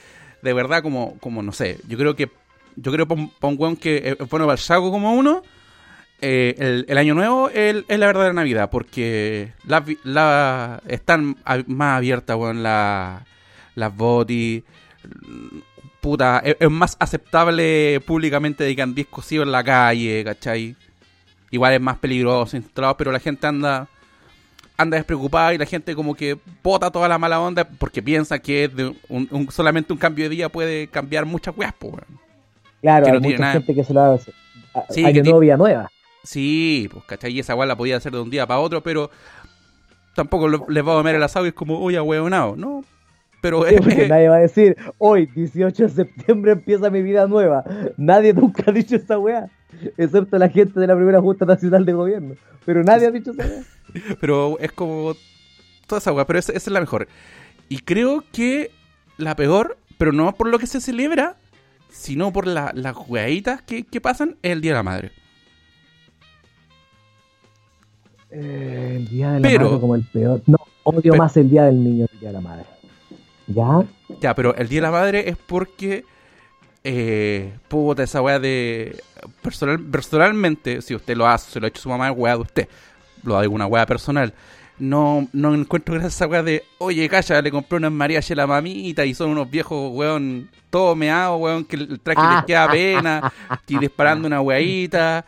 [0.43, 2.29] de verdad como, como no sé, yo creo que
[2.77, 5.43] yo creo para un, weón que es bueno para el saco como uno,
[6.21, 9.53] eh, el, año nuevo es, la verdadera Navidad, porque
[9.85, 13.25] vi- la, están más abiertas, weón, la-
[13.75, 14.63] las botis,
[16.01, 20.77] puta, es, más aceptable públicamente que andís cosido en la calle, ¿cachai?
[21.51, 22.59] Igual es más peligroso,
[22.97, 23.89] pero la gente anda
[24.77, 28.67] anda despreocupada y la gente como que bota toda la mala onda porque piensa que
[28.69, 32.24] de un- un- solamente un cambio de día puede cambiar muchas weas, po, weón.
[32.85, 34.33] Claro, que hay no tiene mucha nada- gente que se lo hace.
[34.75, 35.91] a- Sí, año que vida nueva.
[36.23, 37.33] Sí, pues, ¿cachai?
[37.33, 39.11] Y esa wea la podía hacer de un día para otro, pero
[40.15, 42.85] tampoco lo- les va a comer el asado y es como, oye, weonado, ¿no?
[43.41, 47.27] Pero Sí, es, porque nadie va a decir, hoy, 18 de septiembre, empieza mi vida
[47.27, 47.65] nueva.
[47.97, 49.49] Nadie nunca ha dicho esa weá.
[49.99, 52.35] Excepto la gente de la primera Junta Nacional de Gobierno.
[52.65, 53.63] Pero nadie ha dicho esa weá.
[54.21, 55.15] pero es como
[55.87, 57.07] toda esa wea, pero esa, esa es la mejor.
[57.69, 58.71] Y creo que
[59.19, 61.37] la peor, pero no por lo que se celebra,
[61.95, 65.13] sino por la- las weaditas que, que pasan, es el Día de la Madre.
[68.31, 70.43] Eh, el día de la Pero- madre como el peor.
[70.47, 72.65] No, odio Pero- más el día del niño que el día de la madre.
[73.47, 73.85] ¿Ya?
[74.21, 76.05] Ya, pero el Día de la Madre es porque.
[76.83, 79.01] Eh, puta, esa weá de.
[79.43, 82.41] Personal, personalmente, si usted lo hace, se lo ha hecho su mamá, es weá de
[82.43, 82.69] usted.
[83.23, 84.33] Lo hago una weá personal.
[84.79, 86.65] No, no encuentro gracias a esa weá de.
[86.79, 90.97] Oye, calla, le compré unas mariachi a la mamita y son unos viejos, weón, todo
[90.97, 93.33] meado, weón, que el traje les queda pena.
[93.69, 95.25] Y disparando una weadita.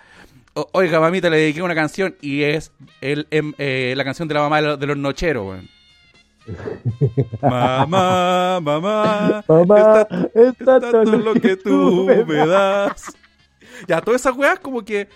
[0.55, 4.35] O- Oiga, mamita, le dediqué una canción y es el, em, eh, la canción de
[4.35, 5.69] la mamá de los, de los nocheros, weón.
[7.43, 13.13] mamá, mamá, Mamá, está- es es tanto tanto lo que tú me das.
[13.87, 15.09] Ya, todas esas weas como que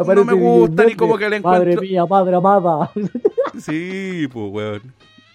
[0.00, 2.90] aparece me gustan y como que le Madre encuentro- mía, madre amada.
[3.60, 4.82] Sí, pues, weón.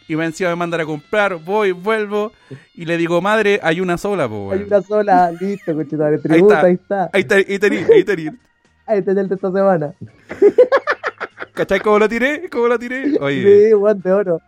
[0.07, 2.31] Y me encima me mandan a comprar, voy, vuelvo,
[2.73, 4.63] y le digo, madre, hay una sola, pues, Hay weón.
[4.67, 6.17] una sola, listo, cochitore.
[6.17, 7.09] Tributa, ahí está.
[7.13, 8.29] Ahí está, ahí tení, ahí tení.
[8.87, 9.93] Ahí está el de esta semana.
[11.53, 12.49] ¿Cachai cómo lo tiré?
[12.49, 13.17] ¿Cómo lo tiré?
[13.19, 14.41] Oye, Sí, guante de oro.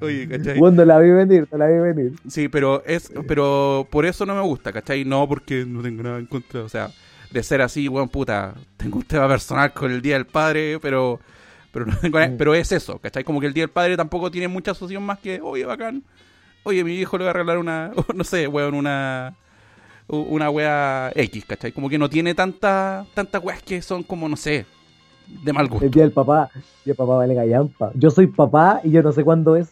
[0.00, 0.58] oye, ¿cachai?
[0.58, 2.12] Cuando la vi venir, te la vi venir.
[2.28, 5.04] Sí, pero es, pero por eso no me gusta, ¿cachai?
[5.04, 6.88] No porque no tengo nada en contra, o sea,
[7.30, 11.20] de ser así, weón, puta, tengo un tema personal con el Día del Padre, pero
[11.74, 12.36] pero Mm.
[12.38, 13.24] pero es eso, ¿cachai?
[13.24, 16.02] Como que el Día del Padre tampoco tiene mucha asociación más que, oye, bacán,
[16.62, 19.34] oye, mi hijo le va a regalar una, no sé, weón, una
[20.06, 21.72] una wea X, ¿cachai?
[21.72, 24.66] Como que no tiene tanta tantas weas que son como, no sé,
[25.42, 25.84] de mal gusto.
[25.86, 26.50] El día del papá.
[26.84, 27.90] Y el papá vale gallampa.
[27.94, 29.70] Yo soy papá y yo no sé cuándo es.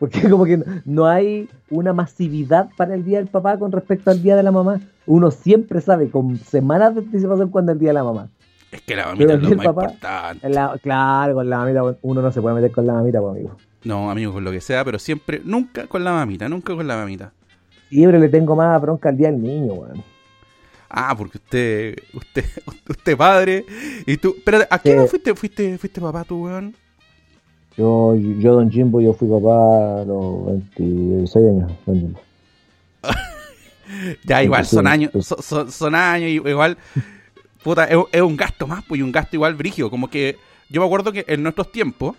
[0.00, 4.20] Porque como que no hay una masividad para el día del papá con respecto al
[4.20, 4.80] día de la mamá.
[5.06, 8.28] Uno siempre sabe con semanas de anticipación cuándo es el día de la mamá.
[8.72, 10.48] Es que la mamita es lo más Papá- importante.
[10.48, 13.56] La- claro, con la mamita uno no se puede meter con la mamita, pues, amigo.
[13.84, 16.96] No, amigo, con lo que sea, pero siempre, nunca con la mamita, nunca con la
[16.96, 17.32] mamita.
[17.90, 20.02] Siempre le tengo más bronca al día del niño, weón.
[20.88, 22.44] Ah, porque usted, usted,
[22.88, 23.64] usted padre,
[24.06, 24.96] y tú, pero ¿a qué Sí.
[24.96, 26.74] edad fuiste, fuiste, fuiste papá tú, weón?
[27.76, 30.46] Yo, yo, Don Jimbo, yo fui papá a los
[30.78, 32.20] 26 años, Don Jimbo.
[34.24, 36.78] Ya, igual, son años, son, son- son años, igual,
[37.62, 40.36] puta, es, es un gasto más, pues, y un gasto igual brigio, como que,
[40.68, 42.16] yo me acuerdo que en nuestros tiempos,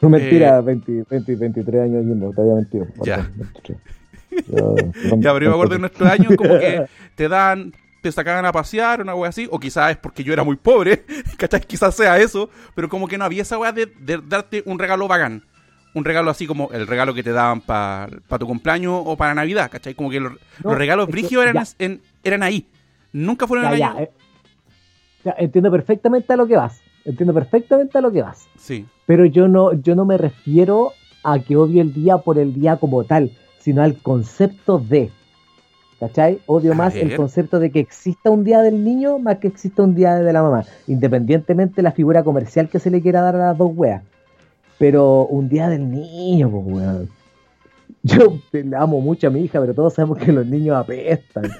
[0.00, 2.84] No, mentira, 20, 20, 23 años había mentido.
[2.84, 2.92] Eh.
[3.04, 3.16] Ya.
[3.16, 3.78] Perdón, 23.
[4.46, 8.44] Yo- ya, pero yo me acuerdo en nuestros años, como que te dan, te sacaban
[8.46, 11.04] a pasear, una wea así, o quizás es porque yo era muy pobre,
[11.36, 11.60] ¿cachai?
[11.60, 15.06] Quizás sea eso, pero como que no había esa wea de, de darte un regalo
[15.08, 15.42] bacán.
[15.94, 19.68] un regalo así como el regalo que te daban para tu cumpleaños o para Navidad,
[19.70, 19.94] ¿cachai?
[19.94, 22.66] Como que los, los regalos brígidos eran, en- eran ahí.
[23.12, 24.10] Nunca fueron Ya, en ya, eh,
[25.24, 26.80] ya, entiendo perfectamente a lo que vas.
[27.04, 28.46] Entiendo perfectamente a lo que vas.
[28.58, 28.86] Sí.
[29.06, 30.92] Pero yo no, yo no me refiero
[31.24, 35.10] a que odie el día por el día como tal, sino al concepto de.
[35.98, 36.38] ¿Cachai?
[36.46, 39.82] Odio A más el concepto de que exista un día del niño más que exista
[39.82, 43.36] un día de la mamá, independientemente de la figura comercial que se le quiera dar
[43.36, 44.02] a las dos weas.
[44.78, 47.08] Pero un día del niño, pues weón.
[48.02, 51.50] Yo le amo mucho a mi hija, pero todos sabemos que los niños apestan.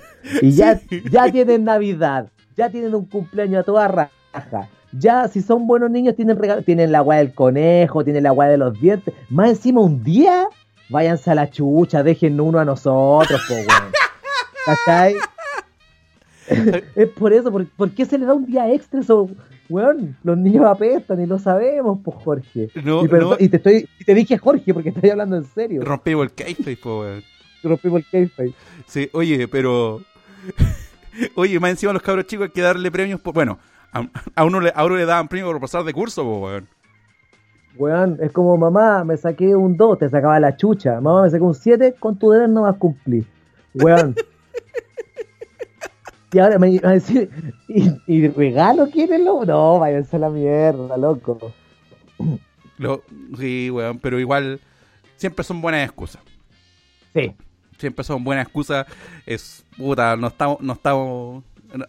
[0.40, 1.02] Y ya, Sí.
[1.10, 2.28] ya tienen Navidad,
[2.60, 4.68] ya tienen un cumpleaños a toda raja.
[4.92, 8.48] Ya, si son buenos niños, tienen regalo, tienen la weá del conejo, tienen la weá
[8.50, 9.14] de los dientes.
[9.30, 10.46] Más encima, un día,
[10.88, 13.92] váyanse a la chucha, dejen uno a nosotros, po, weón.
[14.66, 15.14] ¿Cachai?
[16.96, 19.30] es por eso, por, ¿por qué se le da un día extra eso?
[19.68, 22.68] Weón, los niños apestan y lo sabemos, pues Jorge.
[22.84, 23.44] No, y, perdón- no.
[23.44, 25.82] y te estoy, y te dije Jorge porque estoy hablando en serio.
[25.84, 27.22] Rompimos el kayfabe, po, weón.
[27.62, 28.52] Rompimos el kayfabe.
[28.86, 30.02] Sí, oye, pero.
[31.34, 33.34] Oye, más encima los cabros chicos hay que darle premios por.
[33.34, 33.58] Bueno,
[33.92, 36.68] a, a uno, le, a uno le daban premios por pasar de curso, po, weón.
[37.76, 41.00] Weón, es como mamá, me saqué un 2, te sacaba la chucha.
[41.00, 43.24] Mamá, me saqué un 7, con tu deber no vas a cumplir.
[43.74, 44.14] Weón.
[46.32, 47.30] y ahora me va a decir,
[47.68, 49.44] ¿y, y regalo quieren lo?
[49.44, 51.52] No, váyanse a la mierda, loco.
[52.78, 53.02] Lo-
[53.38, 54.60] sí, weón, pero igual.
[55.16, 56.22] Siempre son buenas excusas.
[57.12, 57.34] Sí.
[57.80, 58.86] Siempre son buenas excusas.
[59.26, 59.64] Es.
[59.76, 60.60] Puta, no estamos.
[60.60, 61.42] No estamos.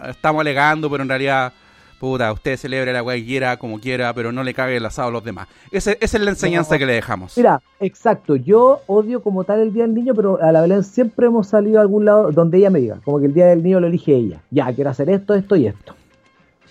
[0.10, 1.54] Estamos alegando, pero en realidad.
[1.99, 5.12] Puta, usted celebre la que quiera, como quiera, pero no le cague el asado a
[5.12, 5.47] los demás.
[5.71, 6.80] Ese- esa es la enseñanza No.
[6.80, 7.38] que le dejamos.
[7.38, 11.27] Mira, exacto, yo odio como tal el Día del Niño, pero a la Belén siempre
[11.27, 13.80] hemos salido a algún lado donde ella me diga, como que el Día del Niño
[13.80, 14.41] lo elige ella.
[14.49, 15.93] Ya, quiero hacer esto, esto y esto.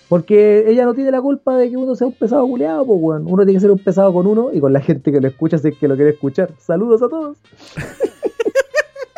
[0.09, 3.23] Porque ella no tiene la culpa de que uno sea un pesado culeado, pues weón.
[3.25, 5.57] Uno tiene que ser un pesado con uno y con la gente que lo escucha
[5.57, 6.49] si es que lo quiere escuchar.
[6.59, 7.37] Saludos a todos.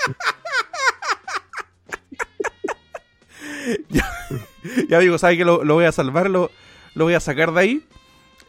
[4.90, 6.30] ya digo, ¿sabe que lo, lo voy a salvar?
[6.30, 6.52] Lo,
[6.96, 7.86] lo voy a sacar de ahí.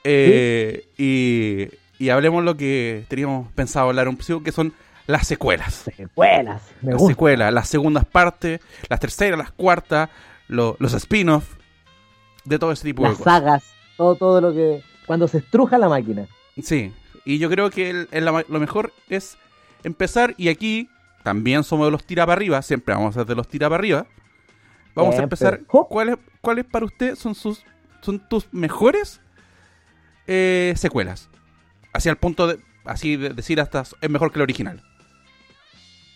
[0.05, 4.73] Eh, y, y hablemos lo que teníamos pensado hablar un poco, que son
[5.07, 5.85] las secuelas.
[5.97, 7.13] Secuelas, me Las gusta.
[7.13, 10.11] secuelas, las segundas partes, las terceras, las cuartas,
[10.49, 11.49] lo- los spin-offs,
[12.45, 13.33] de todo ese tipo Las de cosas.
[13.33, 13.65] sagas,
[13.97, 14.83] todo, todo lo que...
[15.07, 16.27] Cuando se estruja la máquina.
[16.63, 16.93] Sí,
[17.27, 19.37] y yo creo que el- el- la- lo mejor es
[19.85, 20.89] empezar, y aquí
[21.25, 23.81] también somos de los tira para arriba, siempre vamos a ser de los tira para
[23.81, 24.07] arriba.
[24.95, 25.63] Vamos a empezar.
[25.67, 27.65] ¿Cuáles cuáles para usted son sus
[28.01, 29.21] son tus mejores
[30.29, 31.29] eh, secuelas?
[31.93, 34.81] Así al punto de así de decir hasta es mejor que el original.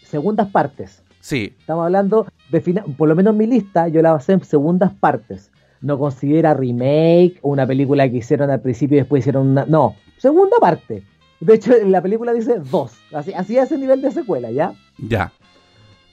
[0.05, 1.03] Segundas partes.
[1.21, 4.92] Sí, Estamos hablando de fina- por lo menos mi lista yo la basé en segundas
[4.94, 5.51] partes.
[5.81, 9.64] No considera remake o una película que hicieron al principio y después hicieron una.
[9.66, 11.03] No, segunda parte.
[11.40, 12.92] De hecho, en la película dice dos.
[13.12, 14.72] Así, así es el nivel de secuela, ¿ya?
[14.98, 15.33] ya.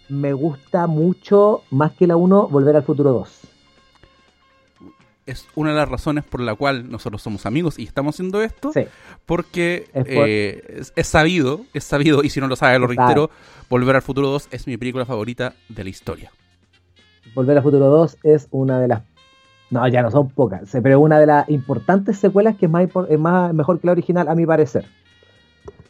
[0.07, 3.39] Me gusta mucho, más que la 1, Volver al Futuro 2.
[5.25, 8.71] Es una de las razones por la cual nosotros somos amigos y estamos haciendo esto.
[8.71, 8.81] Sí.
[9.25, 12.85] Porque Es por- eh, es, es sabido, es sabido, y si no lo sabe, lo
[12.85, 13.31] reitero,
[13.67, 16.31] Volver al Futuro 2 es mi película favorita de la historia.
[17.33, 19.01] Volver al Futuro 2 es una de las.
[19.71, 23.19] No, ya no son pocas, pero una de las importantes secuelas que es más, es
[23.19, 24.85] más mejor que la original, a mi parecer.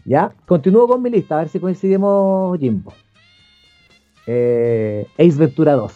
[0.05, 0.31] ¿Ya?
[0.45, 2.93] Continúo con mi lista, a ver si coincidimos, Jimbo.
[4.27, 5.93] Eh, Ace Ventura 2.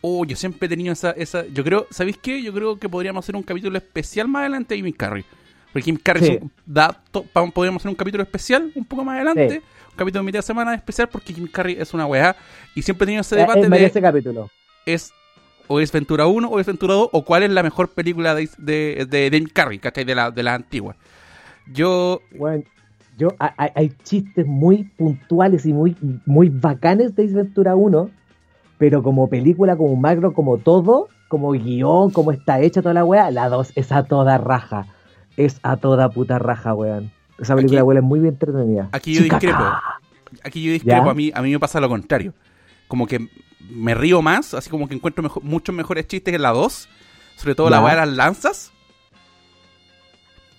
[0.00, 1.44] Oh, yo siempre he tenido esa, esa.
[1.48, 2.40] Yo creo, ¿sabéis qué?
[2.42, 5.24] Yo creo que podríamos hacer un capítulo especial más adelante de Jim Carrey.
[5.72, 6.32] Porque Jim Carrey Sí.
[6.34, 9.50] es un- da to- podríamos hacer un capítulo especial un poco más adelante.
[9.50, 9.56] Sí.
[9.56, 12.36] Un capítulo de mitad de semana especial porque Jim Carrey es una weá.
[12.76, 14.48] Y siempre he tenido ese Eh, debate eh, de merece capítulo.
[14.86, 15.12] es
[15.66, 18.48] o es Ventura 1 o es Ventura 2 o cuál es la mejor película de,
[18.56, 20.04] de, de, de Jim Carrey, ¿cachai?
[20.04, 20.96] De la, de la antigua.
[21.72, 22.64] Yo, Bueno,
[23.16, 28.10] yo, hay, chistes muy puntuales y muy, muy bacanes de Ace Ventura 1,
[28.78, 33.30] pero como película, como macro, como todo, como guion, como está hecha toda la wea,
[33.30, 34.86] la 2 es a toda raja.
[35.36, 37.10] Es a toda puta raja, weón.
[37.38, 38.88] Esa película, weón, es muy bien entretenida.
[38.92, 39.38] aquí yo Chicaca.
[39.46, 39.70] discrepo.
[40.44, 41.10] Aquí yo discrepo, ¿Ya?
[41.10, 42.34] a mí, a mí me pasa lo contrario.
[42.88, 43.28] Como que
[43.70, 46.88] me río más, así como que encuentro mejo- muchos mejores chistes que en la 2.
[47.36, 48.72] Sobre todo la weá de las lanzas.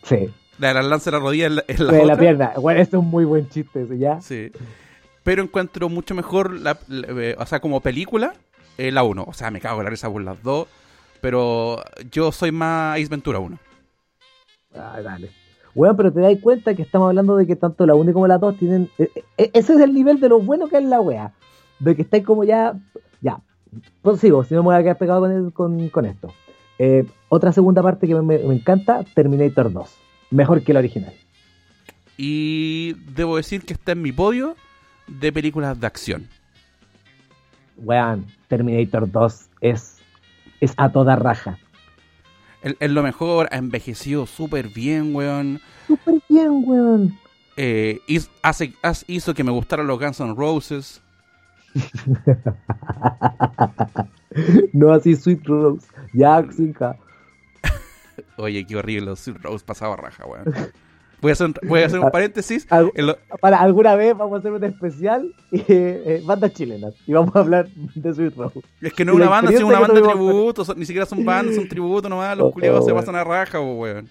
[0.04, 2.18] Sí, La de las lanzas de la rodilla en la, en la de la otra.
[2.18, 2.54] pierna.
[2.58, 4.20] Bueno, este es un muy buen chiste, ese, ¿ya?
[4.22, 4.52] Sí.
[5.24, 8.34] Pero encuentro mucho mejor, la, la- eh, o sea, como película,
[8.78, 9.24] eh, la 1.
[9.28, 10.68] O sea, me cago en la risa por las dos.
[11.22, 11.78] Pero
[12.12, 13.58] yo soy más Ace Ventura 1.
[14.76, 15.30] Ah, dale.
[15.76, 18.38] Weón, pero te das cuenta que estamos hablando de que tanto la 1 como la
[18.38, 18.90] 2 tienen.
[18.98, 21.34] e- e- ese es el nivel de lo bueno que es la wea.
[21.80, 22.74] De que estáis como ya.
[23.22, 23.40] Ya.
[24.02, 26.34] Consigo, si no me voy a quedar pegado con, el- con, con esto.
[26.80, 29.98] Eh, otra segunda parte que me, me encanta: Terminator 2.
[30.32, 31.14] Mejor que la original.
[32.18, 34.56] Y debo decir que está en mi podio
[35.08, 36.28] de películas de acción.
[37.78, 39.98] Weón, Terminator 2 es,
[40.60, 41.58] es a toda raja.
[42.62, 45.62] Es lo mejor, ha envejecido súper bien, weón.
[45.88, 47.18] Súper bien, weón.
[47.56, 48.74] Eh, hizo, hace,
[49.08, 51.02] hizo que me gustaran los Guns N' Roses.
[54.74, 55.88] no así Sweet Rose.
[56.14, 56.46] Ya.
[58.40, 60.46] Oye, qué horrible, Sweet Rose pasaba raja, weón.
[61.22, 62.66] Voy a hacer un, voy a hacer un paréntesis.
[63.42, 67.40] Para alguna vez vamos a hacer un especial eh, eh, bandas chilenas y vamos a
[67.40, 68.62] hablar de Sweet Rose.
[68.82, 70.64] Es que no es una banda, sino una banda de tributo.
[70.76, 72.38] ni siquiera son bandas, son tributo nomás.
[72.38, 74.10] Los oh, culiados se oh, pasan a raja, weón.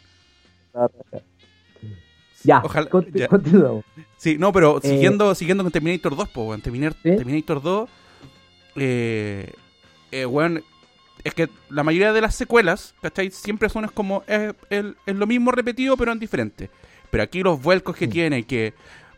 [2.44, 3.84] Ya, Ojalá, continuamos.
[4.16, 6.60] Sí, no, pero eh, siguiendo, siguiendo con Terminator 2, pues, weón.
[6.60, 7.90] Terminator, Terminator 2,
[8.76, 9.52] eh,
[10.12, 10.62] eh, weón,
[11.28, 13.30] es que la mayoría de las secuelas, ¿cachai?
[13.30, 16.70] Siempre son es como, es, es, lo mismo repetido, pero en diferente.
[17.10, 18.74] Pero aquí los vuelcos que tiene, que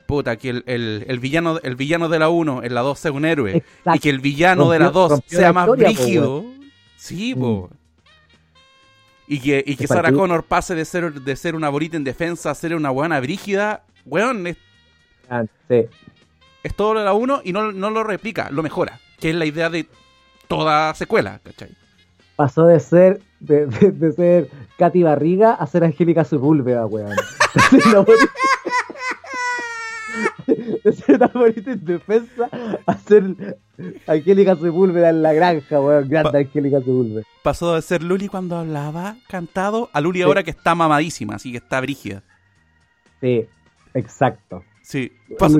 [0.06, 3.24] puta, que el, el, villano el villano de la 1 en la 2 sea un
[3.24, 3.62] héroe
[3.94, 6.44] y que el villano de la 2 sea más brígido.
[6.96, 7.70] sí, po.
[9.28, 12.50] Y que, y que Sarah Connor pase de ser, de ser una bonita en defensa
[12.50, 14.56] a ser una buena brígida, weón, es,
[15.28, 15.86] ah, sí.
[16.64, 19.36] es todo lo de la 1 y no, no lo replica, lo mejora, que es
[19.36, 19.86] la idea de
[20.48, 21.70] toda secuela, ¿cachai?
[22.40, 24.48] Pasó de ser de, de, ser
[24.78, 27.14] Katy Barriga a ser Angélica Sepúlveda, weón.
[30.46, 32.48] de ser una bonita indefensa
[32.86, 33.58] a ser
[34.06, 36.08] Angélica Sepúlveda en la granja, weón.
[36.08, 37.24] Grande Angélica Sepúlveda.
[37.42, 41.58] Pasó de ser Luli cuando hablaba cantado a Luli ahora que está mamadísima, así que
[41.58, 42.22] está brígida.
[43.20, 43.46] Sí,
[43.92, 44.64] exacto.
[44.82, 45.12] Sí.
[45.38, 45.58] Pasó,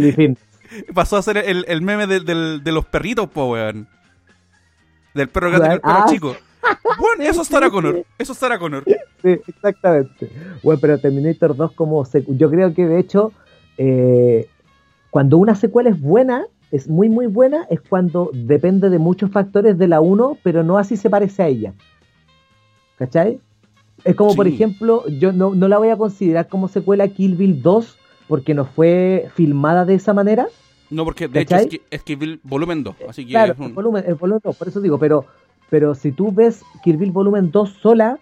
[0.94, 3.86] pasó a ser el, el meme de, de, los perritos, po, weón.
[5.12, 6.36] Del perro gato y el perro ah, chico.
[6.99, 8.05] Bueno, eso estará Connor.
[8.18, 8.85] Eso estará Connor.
[9.23, 10.31] Sí, exactamente.
[10.62, 12.05] Bueno, pero Terminator 2 como...
[12.29, 13.33] Yo creo que de hecho,
[13.79, 14.49] eh,
[15.11, 19.77] cuando una secuela es buena, es muy muy buena, es cuando depende de muchos factores
[19.77, 21.73] de la 1, pero no así se parece a ella.
[22.96, 23.40] ¿Cachai?
[24.05, 27.99] Es como, por ejemplo, yo no, la voy a considerar como secuela Kill Bill 2
[28.29, 30.46] porque no fue filmada de esa manera.
[30.88, 31.57] No, porque de hecho
[31.90, 32.96] es, Kill Bill volumen 2.
[33.09, 35.27] Así que claro, es volumen, el volumen 2, por eso digo, pero
[35.70, 38.18] pero si tú ves Kill Bill Volumen 2 sola,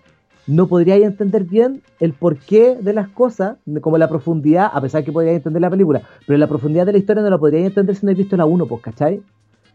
[0.47, 5.13] no podrías entender bien el porqué de las cosas, como la profundidad, a pesar que
[5.13, 8.07] podrías entender la película, pero la profundidad de la historia no la podrías entender si
[8.07, 9.23] no has visto la 1, pues, ¿cachai?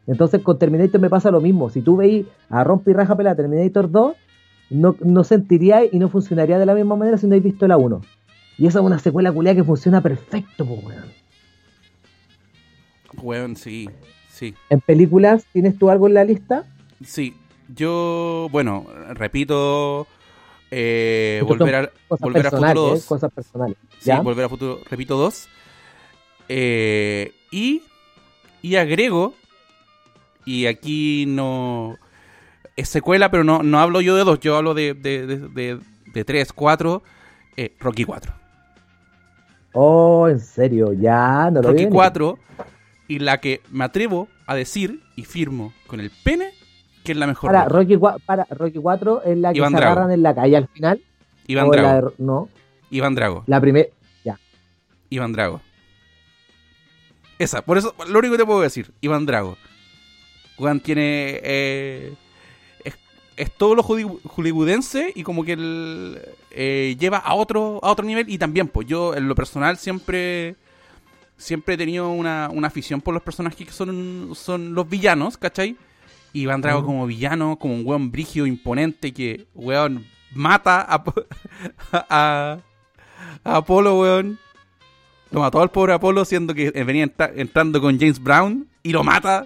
[0.08, 1.70] Entonces con Terminator me pasa lo mismo.
[1.70, 4.16] Si tú veis a Rompe y Raja Pelada Terminator 2,
[4.72, 7.78] no, no sentirías y no funcionaría de la misma manera si no has visto la
[7.78, 8.02] 1.
[8.58, 11.06] Y esa es una secuela culiada que funciona perfecto, pues, weón.
[13.22, 13.90] Weón, sí,
[14.30, 14.56] sí.
[14.70, 16.64] ¿En películas tienes tú algo en la lista?
[17.04, 17.36] Sí,
[17.76, 20.08] yo, bueno, repito,
[20.72, 23.00] eh, volver, a, volver a futuro 2.
[23.00, 23.06] ¿eh?
[23.08, 23.78] Cosas personales.
[24.00, 25.50] Sí, volver a futuro, repito, 2.
[26.50, 27.84] Eh, y,
[28.62, 29.34] y agrego,
[30.46, 31.98] y aquí no
[32.76, 35.80] es secuela, pero no, no hablo yo de dos, yo hablo de, de, de,
[36.14, 37.04] de, tres, cuatro,
[37.56, 38.34] eh, Rocky 4.
[39.74, 42.38] Oh, en serio, ya no lo Rocky 4,
[43.08, 46.52] y la que me atrevo a decir y firmo con el pene
[47.04, 47.52] que es la mejor.
[47.52, 51.02] Para Rocky, para Rocky 4 es la que se agarran en la calle al final.
[51.48, 52.14] Iván Drago.
[52.18, 52.50] no.
[52.90, 53.44] Iván Drago.
[53.48, 53.90] La primera.
[54.24, 54.40] Ya.
[55.10, 55.62] Iván Drago.
[57.40, 59.58] Esa, por eso, lo único que te puedo decir, Iván Drago.
[60.58, 61.40] Juan tiene.
[61.44, 62.14] Eh,
[63.36, 68.30] es, todo lo hollywoodense y como que él eh, lleva a otro, a otro nivel.
[68.30, 70.56] Y también, pues yo en lo personal siempre.
[71.36, 75.76] Siempre he tenido una, una afición por los personajes que son, son los villanos, ¿cachai?
[76.34, 80.82] Iván Drago como villano, como un weón brigio, imponente, que, weón, mata
[81.92, 82.60] a, a,
[83.44, 84.40] Apolo, weón.
[85.32, 89.46] Lo mató al pobre Apolo, siendo que venía entrando con James Brown, y lo mata,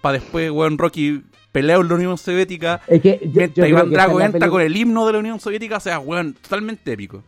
[0.00, 2.80] para después, weón, Rocky pelea en la Unión Soviética.
[2.86, 3.20] Es que
[3.56, 7.22] Iván Drago entra con el himno de la Unión Soviética, o sea, weón, totalmente épico.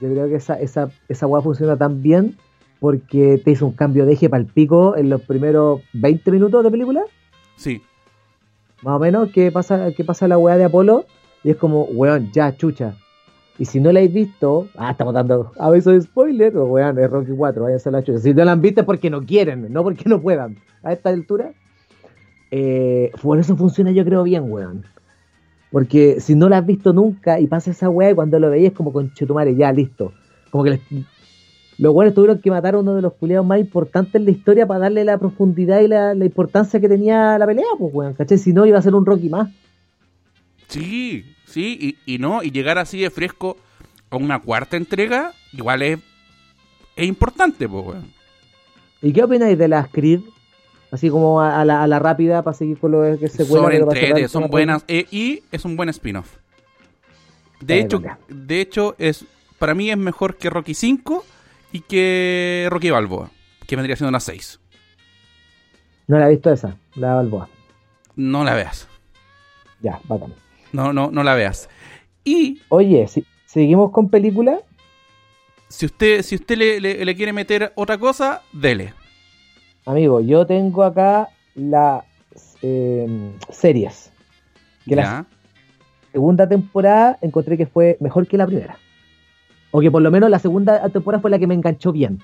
[0.00, 2.36] Yo creo que esa, esa, esa weá funciona tan bien
[2.80, 6.64] porque te hizo un cambio de eje para el pico en los primeros 20 minutos
[6.64, 7.02] de película.
[7.56, 7.80] Sí
[8.82, 11.06] más o menos, qué pasa, qué pasa la weá de Apolo,
[11.44, 12.94] y es como, weón, ya, chucha.
[13.58, 17.32] Y si no la habéis visto, ah, estamos dando aviso de spoiler, weón, es Rocky
[17.36, 18.18] 4, vaya a la chucha.
[18.18, 20.56] Si no la han visto es porque no quieren, no porque no puedan.
[20.82, 21.52] A esta altura,
[22.50, 24.84] eh, por eso funciona yo creo bien, weón.
[25.70, 28.68] Porque si no la has visto nunca y pasa esa weá y cuando lo veis
[28.68, 30.12] es como con Chetumare, ya, listo.
[30.50, 30.80] Como que les,
[31.78, 34.66] los buenos tuvieron que matar a uno de los culiados más importantes en la historia
[34.66, 38.38] para darle la profundidad y la, importancia que tenía la pelea, pues, weón, ¿cachai?
[38.38, 39.50] Si no, iba a ser un Rocky más.
[40.68, 43.56] Sí, sí, y, no, y llegar así de fresco
[44.10, 45.98] a una cuarta entrega, igual es
[46.94, 48.12] es importante, pues, weón.
[49.00, 50.20] ¿Y qué opináis de las Creed?
[50.90, 53.72] Así como a, a la, a la rápida para seguir con lo que se Son
[53.72, 56.36] entrete, son buenas eh, y es un buen spin-off.
[57.60, 59.24] De hecho, de hecho es
[59.58, 61.24] para mí es mejor que Rocky 5
[61.72, 63.30] y que Rocky Balboa,
[63.66, 64.60] que vendría siendo una 6.
[66.08, 67.48] No la he visto esa, la de Balboa.
[68.16, 68.88] No la veas.
[69.80, 70.34] Ya, bacán.
[70.72, 71.68] No, no, no la veas.
[72.24, 74.60] Y Oye, si, seguimos con película.
[75.68, 78.94] si usted, si usted le, le- le quiere meter otra cosa, dele.
[79.86, 82.04] Amigo, yo tengo acá las
[82.62, 84.12] eh, series.
[84.86, 85.26] Que la Ya.
[86.12, 88.78] segunda temporada encontré que fue mejor que la primera.
[89.72, 92.20] O que por lo menos la segunda temporada fue la que me enganchó bien.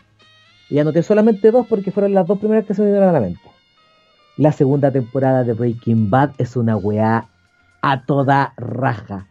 [0.71, 3.21] Y anoté solamente dos porque fueron las dos primeras que se me vinieron a la
[3.21, 3.41] mente.
[4.37, 7.27] La segunda temporada de Breaking Bad es una weá
[7.83, 9.27] a toda raja.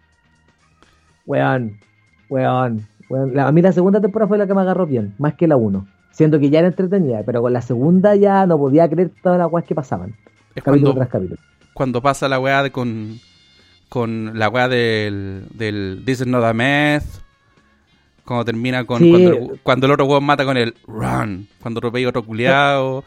[1.26, 1.78] Weón,
[2.30, 3.34] weón, weón.
[3.36, 5.56] La- a mí la segunda temporada fue la que me agarró bien, más que la
[5.56, 5.88] uno.
[6.12, 9.52] Siento que ya era entretenida, pero con la segunda ya no podía creer todas las
[9.52, 10.16] weas que pasaban.
[10.56, 11.40] Es Capítulo cuando, tras capítulo.
[11.74, 13.20] cuando pasa la weá de con,
[13.90, 17.06] con la weá del, del This is not a meth.
[18.28, 19.00] Cuando termina con.
[19.02, 19.10] Sí.
[19.10, 21.48] Cuando, el, cuando el otro weón mata con el run.
[21.62, 23.04] Cuando atropella otro culiao.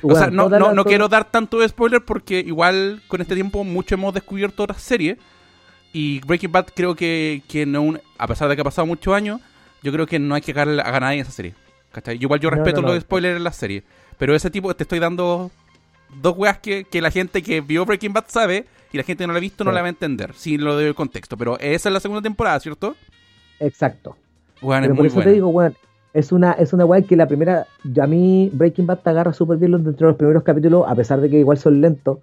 [0.00, 3.64] O sea, no, no, no quiero dar tanto de spoiler porque igual con este tiempo
[3.64, 5.18] mucho hemos descubierto otras series.
[5.92, 9.14] Y Breaking Bad creo que, que no un- a pesar de que ha pasado muchos
[9.14, 9.40] años,
[9.82, 10.64] yo creo que no hay que a
[11.00, 11.54] nadie en esa serie.
[11.92, 12.16] ¿cachai?
[12.20, 13.82] Igual yo respeto no, los spoilers en la serie.
[14.18, 15.50] Pero ese tipo, te estoy dando
[16.20, 19.26] dos weas que, que la gente que vio Breaking Bad sabe y la gente que
[19.28, 19.74] no la ha visto no Sí.
[19.74, 21.36] la va a entender, si lo doy el contexto.
[21.36, 22.94] Pero esa es la segunda temporada, ¿cierto?
[23.60, 24.16] Exacto.
[24.60, 25.30] Es Pero por muy eso buena.
[25.30, 25.74] te digo, weón,
[26.12, 29.32] es una, es una weá que la primera, yo a mí Breaking Bad te agarra
[29.32, 32.18] súper bien dentro de los primeros capítulos, a pesar de que igual son lentos,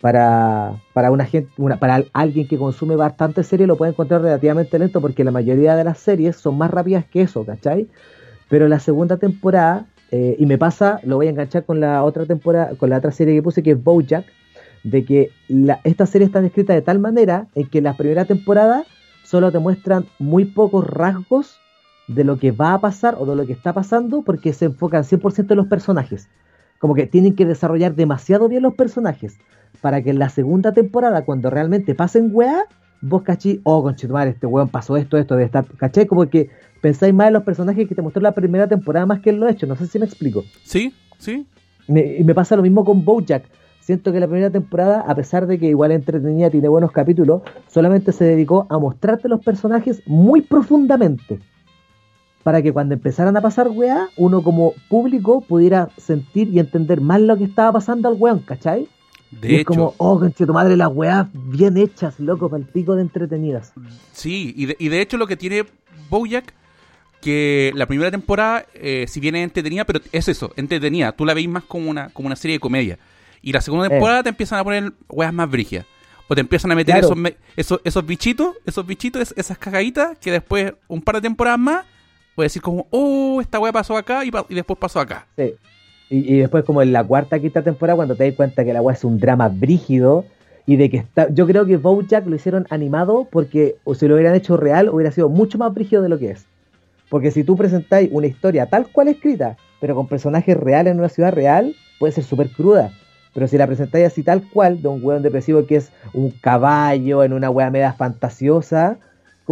[0.00, 4.20] para, para una gente, una, para al- alguien que consume bastante serie lo puede encontrar
[4.22, 7.88] relativamente lento porque la mayoría de las series son más rápidas que eso, ¿cachai?
[8.48, 12.26] Pero la segunda temporada, eh, y me pasa, lo voy a enganchar con la otra
[12.26, 14.26] temporada, con la otra serie que puse que es Bojack,
[14.84, 18.84] de que la, esta serie está escrita de tal manera en que la primera temporada
[19.24, 21.58] solo te muestran muy pocos rasgos
[22.14, 25.04] de lo que va a pasar o de lo que está pasando porque se enfocan
[25.04, 26.28] 100% en los personajes.
[26.78, 29.36] Como que tienen que desarrollar demasiado bien los personajes
[29.80, 32.64] para que en la segunda temporada, cuando realmente pasen weá,
[33.00, 36.06] vos cachí, oh, conchetumare, este weón pasó esto, esto, de estar, ¿cachai?
[36.06, 36.50] Como que
[36.80, 39.48] pensáis más en los personajes que te mostró la primera temporada más que en lo
[39.48, 40.44] hecho, no sé si me explico.
[40.64, 40.94] ¿Sí?
[41.18, 41.46] ¿Sí?
[41.88, 43.44] Me- y me pasa lo mismo con Bojack.
[43.80, 48.12] Siento que la primera temporada, a pesar de que igual entretenida, tiene buenos capítulos, solamente
[48.12, 51.40] se dedicó a mostrarte los personajes muy profundamente.
[52.42, 57.20] Para que cuando empezaran a pasar weá, uno como público pudiera sentir y entender más
[57.20, 58.88] lo que estaba pasando al weón, ¿cachai?
[59.30, 62.62] De y es hecho, como, oh, conche tu madre, las weas bien hechas, loco, para
[62.62, 63.72] el pico de entretenidas.
[64.12, 64.52] sí.
[64.56, 65.64] Y de, y de hecho lo que tiene
[66.10, 66.52] Bojack,
[67.20, 71.12] que la primera temporada, eh, si bien es entretenida, pero es eso, entretenida.
[71.12, 72.98] Tú la veis más como una, como una serie de comedia.
[73.40, 73.90] Y la segunda Eh.
[73.90, 75.86] temporada te empiezan a poner weas más brígidas.
[76.28, 77.14] O te empiezan a meter Claro.
[77.14, 81.58] esos, esos, esos bichitos, esos bichitos, es- esas cagaditas, que después, un par de temporadas
[81.60, 81.84] más,
[82.34, 85.26] puedes decir como, oh, esta wea pasó acá y, pa- y después pasó acá.
[85.36, 85.54] Sí.
[86.10, 88.94] Y, después como en la cuarta, quinta temporada, cuando te das cuenta que la wea
[88.94, 90.26] es un drama brígido
[90.66, 91.28] y de que está...
[91.30, 95.10] Yo creo que Bojack lo hicieron animado porque o si lo hubieran hecho real hubiera
[95.10, 96.44] sido mucho más brígido de lo que es.
[97.08, 101.08] Porque si tú presentáis una historia tal cual escrita, pero con personajes reales en una
[101.08, 102.92] ciudad real, puede ser súper cruda.
[103.34, 107.24] Pero si la presentáis así tal cual, de un weón depresivo que es un caballo
[107.24, 108.98] en una wea media fantasiosa,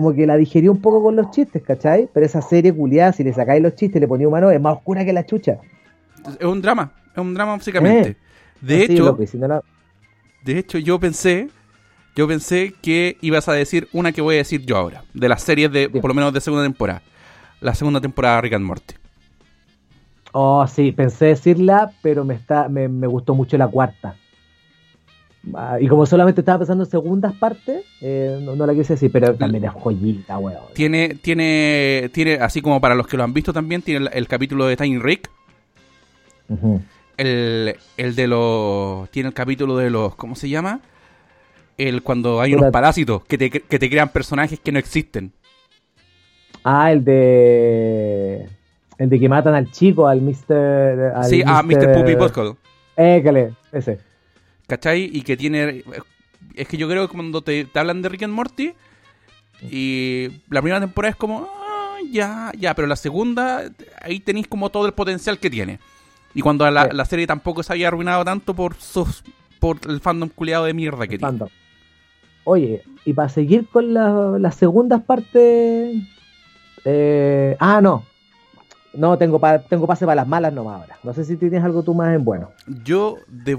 [0.01, 2.09] como que la digerió un poco con los chistes, ¿cachai?
[2.13, 5.05] Pero esa serie culiada, si le sacáis los chistes le ponía humano, es más oscura
[5.05, 5.59] que la chucha.
[6.39, 8.09] Es un drama, es un drama básicamente.
[8.11, 8.17] Eh,
[8.63, 9.63] de hecho, loco, y si no la-
[10.43, 11.51] De hecho, yo pensé,
[12.17, 15.43] yo pensé que ibas a decir una que voy a decir yo ahora, de las
[15.43, 16.01] series de, Bien.
[16.01, 17.03] por lo menos de segunda temporada.
[17.61, 18.95] La segunda temporada de Rick and Morty.
[20.33, 24.17] Oh, sí, pensé decirla, pero me, está, me, me gustó mucho la cuarta.
[25.55, 29.11] Ah, y como solamente estaba pensando en segundas partes, eh, no, no la quise decir,
[29.11, 30.61] pero también es joyita, weón.
[30.75, 34.29] Tiene, tiene, tiene, así como para los que lo han visto también, tiene el, el
[34.29, 35.31] capítulo de Tiny Rick.
[37.17, 39.09] El, el de los.
[39.11, 40.15] Tiene el capítulo de los.
[40.17, 40.81] ¿Cómo se llama?
[41.79, 45.33] El cuando hay unos parásitos que te, que te crean personajes que no existen.
[46.65, 48.47] Ah, el de.
[48.99, 51.13] El de que matan al chico, al Mr.
[51.15, 51.95] al sí, a Mr.
[51.95, 52.57] Poopy Butthole.
[52.97, 54.10] Écale, ese.
[54.71, 55.11] ¿Cachai?
[55.13, 55.83] Y que tiene.
[56.55, 58.73] Es que yo creo que cuando te, te hablan de Rick and Morty.
[59.69, 61.49] Y la primera temporada es como.
[61.53, 63.65] "Ah, ya, ya, pero la segunda.
[64.01, 65.81] Ahí tenéis como todo el potencial que tiene.
[66.35, 66.91] Y cuando la, Sí.
[66.97, 69.25] la serie tampoco se había arruinado tanto por sus,
[69.59, 71.27] por el fandom culiado de mierda que tiene.
[71.27, 71.49] Fandom.
[72.45, 75.97] Oye, y para seguir con la- las segundas partes.
[76.85, 78.05] eh, ah, no.
[78.95, 80.99] No, tengo, pa- tengo pase para las malas nomás ahora.
[81.03, 82.51] No sé si tienes algo tú más en bueno.
[82.85, 83.59] Yo, de.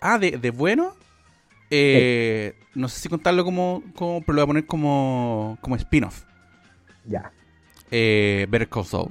[0.00, 0.94] Ah, de, de bueno.
[1.70, 4.20] eh, No sé si contarlo como, como.
[4.22, 5.58] Pero lo voy a poner como.
[5.60, 6.24] Como spin-off.
[7.06, 7.32] Ya.
[7.90, 9.10] Eh, Better Call Saul.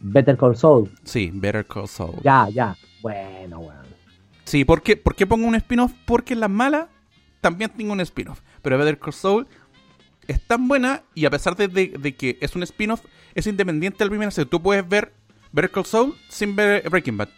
[0.00, 0.90] Better Call Saul.
[1.04, 2.20] Sí, Better Call Saul.
[2.22, 2.76] Ya, ya.
[3.02, 3.86] Bueno, weón.
[4.44, 5.92] Sí, ¿por qué, ¿por qué pongo un spin-off?
[6.04, 6.86] Porque en las malas
[7.40, 8.40] también tengo un spin-off.
[8.62, 9.46] Pero Better Call Saul
[10.28, 13.04] es tan buena y a pesar de, de- de que es un spin-off,
[13.34, 14.32] es independiente del primer.
[14.32, 15.12] Tú puedes ver
[15.52, 17.28] Better Call Saul sin ver Breaking Bad.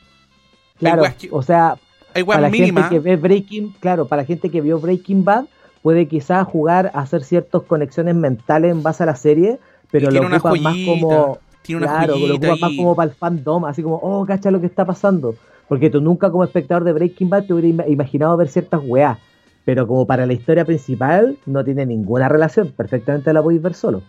[0.79, 1.77] Claro, que- o sea,
[2.15, 5.47] Hay para la gente que ve Breaking, claro, para la gente que vio Breaking Bad,
[5.83, 9.59] puede quizás jugar a hacer ciertas conexiones mentales en base a la serie,
[9.91, 12.97] pero lo una ocupan más joyita, como Tiene una claro, lo joyita ocupan más como
[12.97, 15.35] para el fandom, así como, oh, cacha lo que está pasando.
[15.69, 19.19] Porque tú nunca como espectador de Breaking Bad te hubieras ima- imaginado ver ciertas weas.
[19.65, 24.03] Pero como para la historia principal no tiene ninguna relación, perfectamente la podéis ver solo.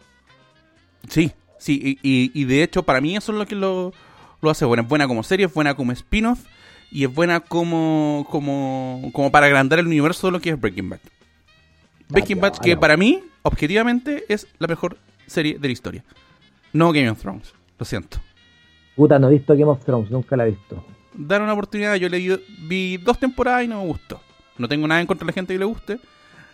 [1.08, 3.92] Sí, sí, y, y- y de hecho para mí eso es lo que lo,
[4.42, 4.84] lo hace buena.
[4.84, 6.46] Es buena como serie, es buena como spin-off
[6.92, 10.90] y es buena como, como, como para agrandar el universo de lo que es Breaking
[10.90, 11.00] Bad.
[12.10, 16.04] Breaking Bad, que para mí, objetivamente, es la mejor serie de la historia.
[16.74, 18.18] No Game of Thrones, lo siento.
[18.96, 20.84] Puta, no he visto Game of Thrones, nunca la he visto.
[21.14, 22.30] Dar una oportunidad, yo leí,
[22.68, 24.20] vi dos temporadas y no me gustó.
[24.58, 26.00] No tengo nada en contra de la gente que le guste.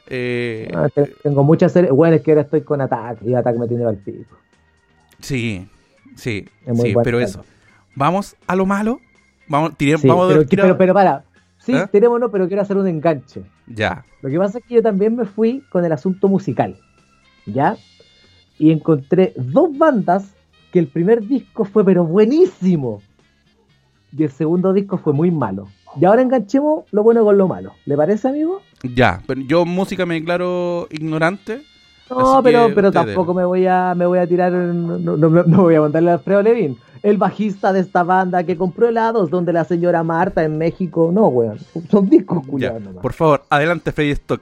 [0.07, 3.57] Eh, Ah, te- tengo muchas series, bueno, es que ahora estoy con Attack y Attack
[3.57, 4.37] me tiene al pico.
[5.19, 5.67] sí,
[6.15, 7.43] sí, Es muy sí, pero eso.
[7.95, 8.99] Vamos a lo malo.
[9.47, 11.23] Vamos, tiremos, Sí, vamos a- pero, pero, pero para,
[11.59, 11.85] sí, ¿Eh?
[11.91, 13.43] tirémonos, pero quiero hacer un enganche.
[13.67, 14.05] Ya.
[14.21, 16.77] Lo que pasa es que yo también me fui con el asunto musical,
[17.45, 17.75] ¿ya?
[18.57, 20.33] Y encontré dos bandas
[20.71, 23.01] que el primer disco fue pero buenísimo
[24.17, 25.67] y el segundo disco fue muy malo.
[25.99, 27.73] Y ahora enganchemos lo bueno con lo malo.
[27.85, 28.61] ¿Le parece, amigo?
[28.83, 31.61] Ya, pero yo música me declaro ignorante.
[32.09, 35.43] No, Así pero, pero tampoco me voy a me voy a tirar, no, no, no-
[35.43, 39.29] no voy a contarle a Alfredo Levin, el bajista de esta banda que compró helados
[39.31, 41.57] donde la señora Marta en México, no, weón,
[41.89, 43.01] son discos culiados nomás.
[43.01, 44.41] por favor, adelante Freddy Stock.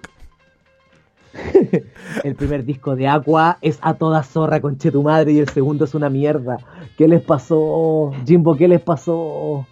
[2.24, 5.86] El primer disco de Aqua es a toda zorra con tu madre y el segundo
[5.86, 6.58] es una mierda.
[6.98, 8.12] ¿Qué les pasó?
[8.26, 9.66] Jimbo, ¿qué les pasó?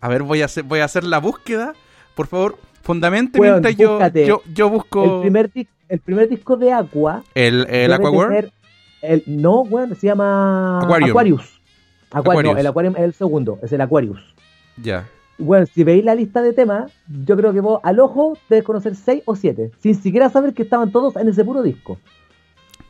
[0.00, 1.74] A ver, voy a hacer, voy a hacer la búsqueda.
[2.16, 5.50] Por favor, fundamente mientras yo, yo, yo busco El primer,
[5.88, 7.22] el primer disco de Aqua.
[7.34, 8.28] el, el debe Aquaworld.
[8.34, 8.52] tener
[9.02, 11.10] el- no, bueno, se llama Aquarium.
[11.10, 11.60] Aquarius.
[12.10, 12.54] Aqua- Aquarius.
[12.54, 14.34] No, el Aquarium es el segundo, es el Aquarius.
[14.82, 15.06] Ya.
[15.38, 16.90] Bueno, si veis la lista de temas,
[17.24, 20.62] yo creo que vos al ojo debes conocer 6 o 7, sin siquiera saber que
[20.62, 21.98] estaban todos en ese puro disco.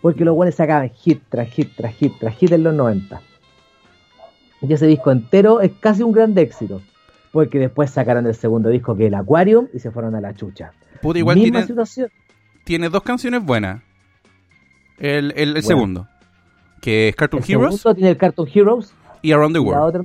[0.01, 3.21] Porque los buenos sacaban hit tras hit tras hit tras hit en los 90.
[4.63, 6.81] Y ese disco entero es casi un gran éxito.
[7.33, 10.35] Porque después sacaron el segundo disco que es el Aquarium y se fueron a la
[10.35, 10.73] chucha.
[11.03, 12.11] Puta, igual Misma situación.
[12.67, 13.81] Tiene dos canciones buenas.
[14.99, 15.63] El, el, el Bueno.
[15.67, 16.09] segundo,
[16.83, 18.93] que es Cartoon El Heroes segundo tiene el Cartoon Heroes
[19.23, 19.97] y Around the y la World.
[19.97, 20.05] otra.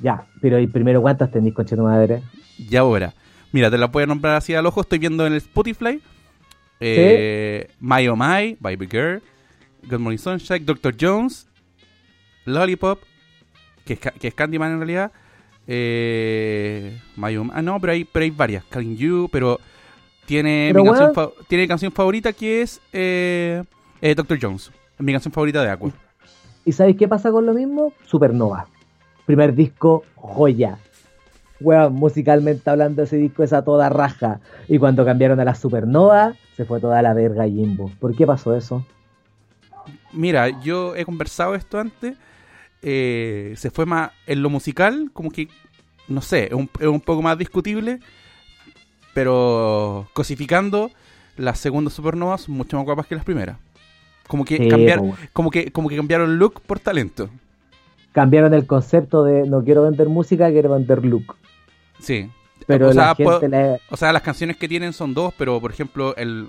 [0.00, 2.22] Ya, pero el primero, ¿cuántas tenéis, concha tu madre?
[2.68, 3.12] Ya ahora.
[3.52, 4.80] Mira, te la voy a nombrar así al ojo.
[4.80, 6.00] Estoy viendo en el Spotify.
[6.80, 9.22] Eh, My Oh My, Baby Girl,
[9.88, 10.94] Good Morning Sunshine, Dr.
[10.98, 11.46] Jones,
[12.46, 13.00] Lollipop,
[13.84, 15.12] que es, Ca- que es Candyman en realidad.
[15.68, 18.64] Eh, My Oh My, ah, no, pero hay, pero hay varias.
[18.64, 19.60] Calling You, pero
[20.26, 21.32] tiene, Pero mi canción, bueno.
[21.48, 23.64] tiene canción favorita que es eh,
[24.00, 24.38] eh, Dr.
[24.40, 24.70] Jones.
[24.98, 25.90] Es mi canción favorita de Aqua.
[26.64, 27.92] ¿Y sabéis qué pasa con lo mismo?
[28.06, 28.68] Supernova.
[29.26, 30.78] Primer disco, joya.
[31.60, 34.40] Weón, musicalmente hablando, ese disco es a toda raja.
[34.68, 37.90] Y cuando cambiaron a la Supernova, se fue toda la verga Jimbo.
[38.00, 38.84] ¿Por qué pasó eso?
[40.12, 42.16] Mira, yo he conversado esto antes.
[42.82, 45.48] eh, se fue más en lo musical, como que,
[46.08, 48.00] no sé, es un, es un poco más discutible.
[49.14, 50.90] Pero cosificando,
[51.36, 53.58] las segundas supernovas son mucho más guapas que las primeras.
[54.28, 55.16] Como que, Sí, cambiar, weón.
[55.32, 57.28] como que, como que cambiaron look por talento.
[58.12, 61.36] Cambiaron el concepto de no quiero vender música, quiero vender look.
[61.98, 62.30] Sí.
[62.66, 65.60] Pero o, sea, la puedo- gente o sea, las canciones que tienen son dos, pero
[65.60, 66.48] por ejemplo, el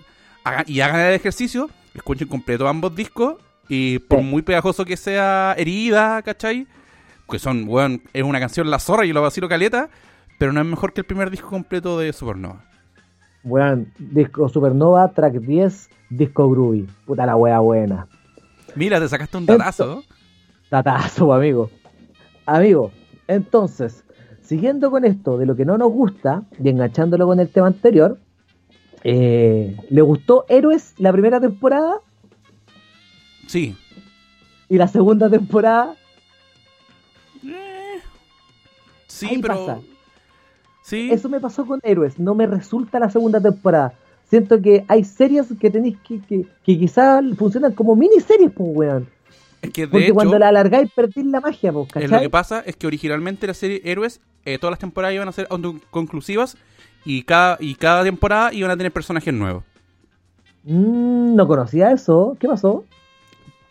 [0.67, 3.35] y hagan el ejercicio, escuchen completo ambos discos
[3.69, 4.25] y por Sí.
[4.25, 6.67] muy pegajoso que sea Herida, ¿cachai?
[7.29, 9.89] Que son, weón, es una canción La Zorra y lo vacilo caleta,
[10.37, 12.65] pero no es mejor que el primer disco completo de Supernova.
[13.43, 16.87] Weón, disco Supernova, track 10, disco groovy.
[17.05, 18.07] Puta la wea buena.
[18.75, 20.03] Mira, te sacaste un datazo.
[20.69, 21.69] Tatazo, amigo.
[22.45, 22.91] Amigo,
[23.27, 24.03] entonces,
[24.41, 28.17] siguiendo con esto de lo que no nos gusta y enganchándolo con el tema anterior,
[29.03, 31.97] eh, ¿le gustó Héroes la primera temporada
[33.47, 33.75] Sí.
[34.69, 35.95] y la segunda temporada?
[37.45, 37.99] Eh,
[39.07, 39.53] sí, Ahí pero.
[39.65, 39.79] pasa.
[40.83, 41.09] Sí.
[41.11, 43.93] Eso me pasó con Héroes, no me resulta la segunda temporada.
[44.29, 49.09] Siento que hay series que tenéis que, que, que quizás funcionan como miniseries, pues, weón.
[49.61, 52.27] Es que de Porque hecho, cuando la alargáis perdís la magia, pues, es lo que
[52.27, 52.29] ¿cachai?
[52.29, 55.47] pasa es que originalmente la serie Héroes, eh, todas las temporadas iban a ser
[55.89, 56.57] conclusivas
[57.05, 59.63] y cada, y cada temporada iban a tener personajes nuevos.
[60.63, 62.35] Mm, no conocía eso.
[62.39, 62.85] ¿Qué pasó?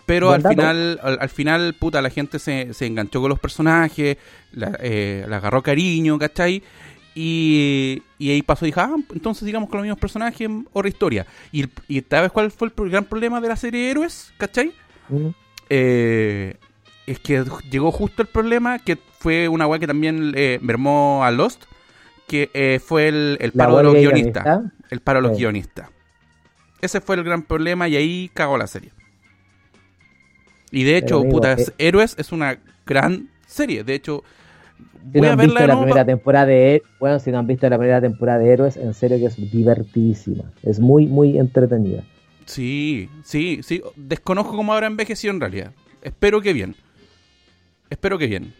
[0.06, 0.54] Pero Buen al dato.
[0.56, 4.18] final, al, al final, puta, la gente se, se enganchó con los personajes,
[4.52, 6.62] la, eh, le agarró cariño, ¿cachai?
[7.14, 11.26] Y, y ahí pasó y dijo, ah, entonces digamos con los mismos personajes, otra historia.
[11.50, 14.32] Y, y ¿sabes cuál fue el gran problema de la serie Héroes?
[14.38, 14.72] ¿Cachai?
[15.08, 15.28] Mm.
[15.68, 16.56] Eh,
[17.06, 21.30] es que llegó justo el problema, que fue una weá que también eh, mermó a
[21.30, 21.64] Lost,
[22.26, 24.44] que eh, fue el, paro de los guionistas.
[24.44, 24.72] guionista.
[24.90, 25.42] El paro de los Sí.
[25.42, 25.90] guionistas.
[26.80, 28.92] Ese fue el gran problema y ahí cagó la serie.
[30.70, 33.84] Y de hecho, amigo, puta, eh, Héroes es una gran serie.
[33.84, 34.24] De hecho,
[35.12, 38.00] Si no han visto la primera temporada de bueno, si no han visto la primera
[38.00, 40.44] temporada de Héroes, en serio que es divertidísima.
[40.62, 42.02] Es muy, muy entretenida.
[42.46, 43.82] Sí, sí, sí.
[43.96, 45.72] Desconozco cómo habrá envejecido en realidad.
[46.02, 46.74] Espero que bien.
[47.90, 48.52] Espero que bien.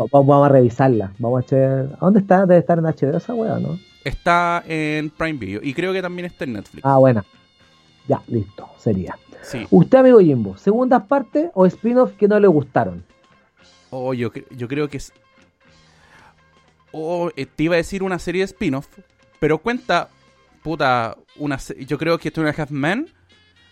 [0.00, 1.12] Va- Vamos a revisarla.
[1.18, 1.56] Vamos a.
[1.80, 2.46] ¿A dónde está?
[2.46, 3.78] Debe estar en HBO esa weá, ¿no?
[4.04, 6.84] Está en Prime Video y creo que también está en Netflix.
[6.84, 7.24] Ah, buena.
[8.08, 8.68] Ya, listo.
[8.78, 9.16] Sería.
[9.42, 9.66] Sí.
[9.70, 13.04] Usted, amigo Jimbo, ¿segundas partes o spin-off que no le gustaron?
[13.90, 15.12] Oh, yo, yo creo que es.
[16.98, 18.86] Oh, te iba a decir una serie de spin-off,
[19.38, 20.08] pero cuenta,
[20.62, 23.08] puta, una yo creo que Two and a Half Men,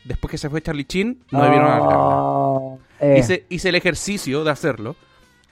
[0.04, 2.14] después que se fue Charlie Chin, no debieron alargarla.
[2.18, 4.96] Ah, eh, Hice, hice el ejercicio de hacerlo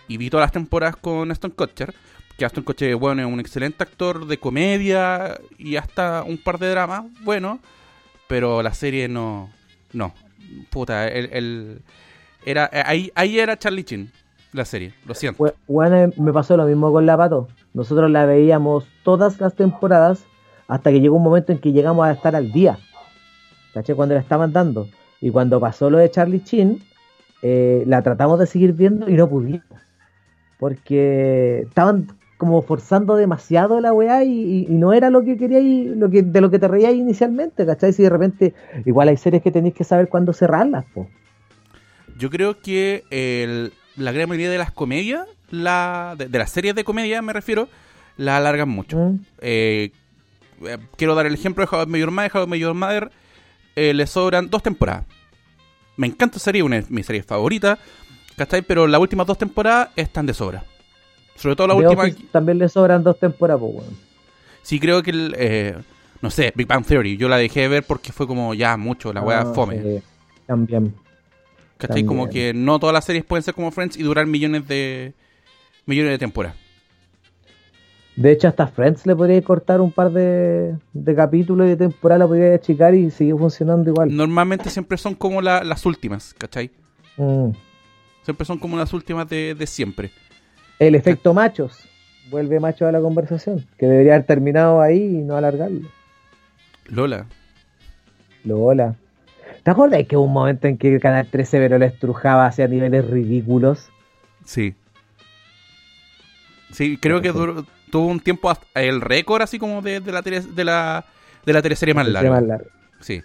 [0.08, 1.94] y vi todas las temporadas con Aston Kutcher,
[2.36, 6.68] que Aston Kutcher, bueno, es un excelente actor de comedia y hasta un par de
[6.70, 7.60] dramas, bueno,
[8.28, 9.48] pero la serie no,
[9.92, 10.12] no,
[10.70, 11.82] puta, el, el-
[12.44, 14.10] era, ahí, ahí era Charlie Chin,
[14.52, 15.54] la serie, lo siento.
[15.68, 17.48] bueno, me pasó lo mismo con La Pato.
[17.74, 20.24] Nosotros la veíamos todas las temporadas
[20.68, 22.78] hasta que llegó un momento en que llegamos a estar al día.
[23.74, 23.94] ¿Caché?
[23.94, 24.88] Cuando la estaban dando.
[25.20, 26.82] Y cuando pasó lo de Charlie Chin,
[27.42, 29.64] eh, la tratamos de seguir viendo y no pudimos.
[30.58, 36.22] Porque estaban como forzando demasiado la weá y, no era lo que queríais, lo que,
[36.22, 37.92] de lo que te reíais inicialmente, ¿cachai?
[37.92, 38.54] Si de repente,
[38.84, 41.08] igual hay series que tenéis que saber cuándo cerrarlas, po.
[42.18, 43.04] Yo creo que
[43.96, 47.68] la gran mayoría de las comedias, la, de, de las series de comedia me refiero,
[48.16, 48.96] la alargan mucho.
[48.98, 49.18] ¿Mm?
[49.40, 49.92] Eh,
[50.64, 52.30] eh, quiero dar el ejemplo de How I Met Your Mother.
[52.34, 53.12] How I Met Your Mother
[53.76, 55.04] eh, le sobran dos temporadas.
[55.96, 57.78] Me encanta esa serie, una de mis series favoritas,
[58.36, 58.62] ¿cachai?
[58.62, 60.64] Pero las últimas dos temporadas están de sobra.
[61.36, 62.02] Sobre todo la The última.
[62.04, 63.96] Office también le sobran dos temporadas, po, weón.
[64.62, 65.76] Sí, creo que, el, eh,
[66.20, 67.16] no sé, Big Bang Theory.
[67.16, 70.02] Yo la dejé de ver porque fue como ya mucho, la wea Ah, fome.
[70.46, 70.94] también.
[71.78, 72.04] ¿Cachai?
[72.04, 75.14] Como que no todas las series pueden ser como Friends y durar millones de
[75.86, 76.56] millones de temporadas.
[78.14, 82.18] De hecho, hasta Friends le podría cortar un par de, de capítulos y de temporada,
[82.20, 84.14] la podría achicar y sigue funcionando igual.
[84.14, 86.70] Normalmente siempre son como la- las últimas, ¿cachai?
[87.16, 87.50] Mm.
[88.22, 90.10] Siempre son como las últimas de, de siempre.
[90.78, 91.88] El efecto machos.
[92.30, 93.66] Vuelve macho a la conversación.
[93.78, 95.88] Que debería haber terminado ahí y no alargarlo.
[96.86, 97.26] Lola.
[98.44, 98.94] Lola.
[99.62, 103.08] ¿Te acuerdas que hubo un momento en que Canal 13 pero lo estrujaba hacia niveles
[103.08, 103.88] ridículos?
[104.44, 104.74] Sí.
[106.72, 110.22] Sí, creo que duró- tuvo un tiempo hasta el récord así como de, de la
[110.22, 111.04] tele- de la
[111.46, 112.28] de la teleserie más larga.
[112.30, 112.66] tema largo.
[113.00, 113.20] Sí.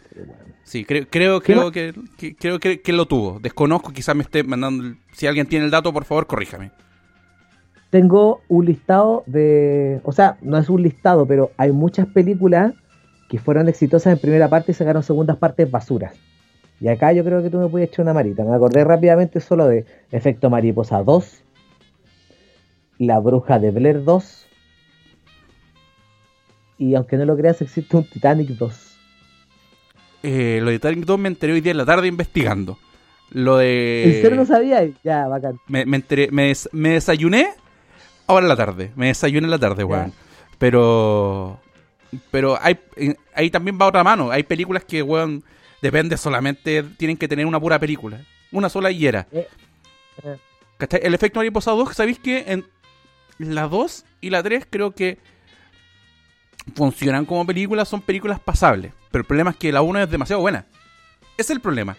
[0.63, 3.39] Sí, creo, creo, ¿Qué creo que, que- creo que, que lo tuvo.
[3.39, 4.95] Desconozco, quizás me esté mandando.
[5.13, 6.71] Si alguien tiene el dato, por favor, corríjame.
[7.89, 10.01] Tengo un listado de.
[10.03, 12.73] O sea, no es un listado, pero hay muchas películas
[13.29, 16.13] que fueron exitosas en primera parte y sacaron segundas partes basuras.
[16.81, 18.43] Y acá yo creo que tú me puedes echar una marita.
[18.43, 21.43] Me acordé rápidamente solo de Efecto Mariposa 2,
[22.99, 24.47] La Bruja de Blair 2,
[26.79, 28.97] y aunque no lo creas, existe un Titanic 2.
[30.23, 32.77] Eh, lo de Titanic 2 me enteré hoy día en la tarde investigando.
[33.31, 34.03] Lo de.
[34.17, 34.87] ¿En serio no sabía?
[35.03, 35.59] Ya, bacán.
[35.67, 37.49] me, me enteré, me, des- me desayuné
[38.25, 38.91] ahora en la tarde.
[38.95, 40.13] Me desayuné en la tarde, weón.
[40.57, 41.59] Pero.
[42.31, 44.31] Pero hay, eh, ahí también va otra mano.
[44.31, 45.43] Hay películas que, weón,
[45.81, 46.83] depende solamente.
[46.83, 48.21] Tienen que tener una pura película.
[48.51, 49.27] Una sola y era.
[49.31, 49.47] Eh,
[50.23, 50.37] eh.
[51.01, 52.65] El efecto mariposa 2, ¿sabéis que en
[53.39, 55.17] la 2 y la 3 creo que
[56.75, 57.87] funcionan como películas?
[57.87, 58.93] Son películas pasables.
[59.11, 60.65] Pero el problema es que la 1 es demasiado buena.
[61.37, 61.95] Ese es el problema.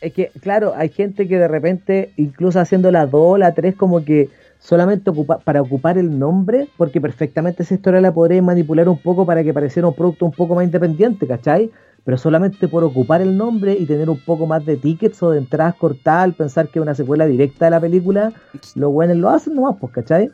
[0.00, 4.04] Es que, claro, hay gente que de repente, incluso haciendo la 2 la 3, como
[4.04, 4.28] que
[4.58, 9.26] solamente ocupa, para ocupar el nombre, porque perfectamente esa historia la podría manipular un poco
[9.26, 11.70] para que pareciera un producto un poco más independiente, ¿cachai?
[12.04, 15.38] Pero solamente por ocupar el nombre y tener un poco más de tickets o de
[15.38, 18.32] entradas cortadas, al pensar que es una secuela directa de la película,
[18.74, 20.30] los buenos lo hacen nomás, pues, ¿cachai?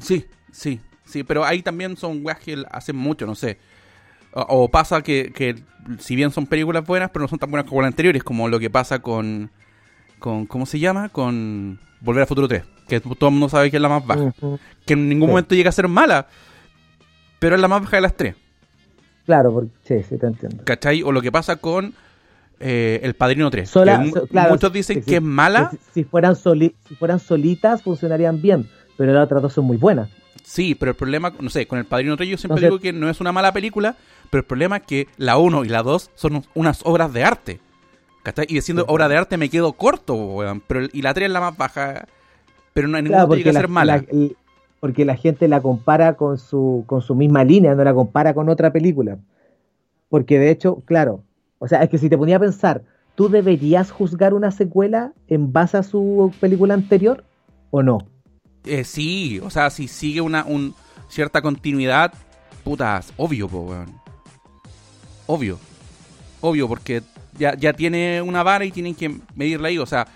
[0.00, 3.58] Sí, sí, sí, pero ahí también son weas que hacen mucho, no sé.
[4.32, 5.56] O, o pasa que, que
[5.98, 8.58] si bien son películas buenas, pero no son tan buenas como las anteriores, como lo
[8.58, 9.50] que pasa con
[10.18, 11.10] con ¿cómo se llama?
[11.10, 14.32] Con Volver a Futuro 3, que todo el mundo sabe que es la más baja,
[14.86, 15.30] que en ningún Sí.
[15.32, 16.28] momento llega a ser mala,
[17.38, 18.34] pero es la más baja de las tres,
[19.26, 20.64] Claro, porque, sí, sí, te entiendo.
[20.64, 21.02] ¿cachai?
[21.02, 21.94] O lo que pasa con
[22.60, 25.78] eh, El Padrino 3, Sola- que mu- so- claro, muchos dicen que es mala, Si,
[25.92, 28.66] si fueran soli- si fueran solitas funcionarían bien,
[28.96, 30.08] pero las otras dos son muy buenas.
[30.42, 32.98] sí, pero el problema, no sé, con El Padrino 3 yo siempre Entonces- digo que
[32.98, 33.96] no es una mala película,
[34.30, 37.60] pero el problema es que la 1 y la 2 son unas obras de arte.
[38.22, 38.46] ¿Cachai?
[38.48, 38.92] Y diciendo Sí.
[38.92, 40.62] obra de arte me quedo corto, weón.
[40.66, 42.06] Pero, y la 3 es la más baja.
[42.72, 44.04] Pero no en ningún Claro, momento llega a la- ser mala.
[44.10, 44.28] la-
[44.80, 48.48] porque la gente la compara con su, con su misma línea, no la compara con
[48.48, 49.18] otra película.
[50.08, 51.22] Porque de hecho, claro,
[51.58, 52.82] o sea, es que si te ponía a pensar,
[53.14, 57.24] ¿tú deberías juzgar una secuela en base a su película anterior
[57.70, 57.98] o no?
[58.64, 60.74] Eh, sí, o sea, si sigue una un,
[61.08, 62.12] cierta continuidad,
[62.62, 64.00] putas, obvio, weón.
[65.26, 65.58] Obvio.
[66.40, 67.02] Obvio, porque
[67.38, 70.06] ya, ya tiene una vara y tienen que medirla ahí, o sea,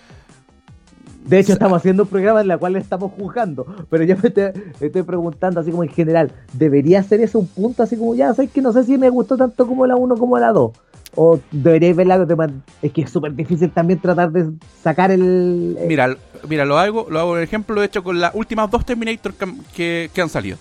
[1.25, 4.45] De hecho, estamos haciendo un programa en el cual estamos juzgando, pero yo me estoy,
[4.81, 8.33] me estoy preguntando así como en general, ¿debería ser ese un punto así como ya,
[8.33, 10.73] sabes que no sé si me gustó tanto como la 1 como la 2?
[11.17, 12.53] ¿O deberíais verla de
[12.83, 14.51] Es que es súper difícil también tratar de
[14.83, 15.77] sacar el...
[15.79, 16.17] el- mira,
[16.49, 19.35] mira, lo hago, lo hago, por ejemplo, lo he hecho con las últimas dos Terminator
[19.35, 20.57] que, que, que han salido.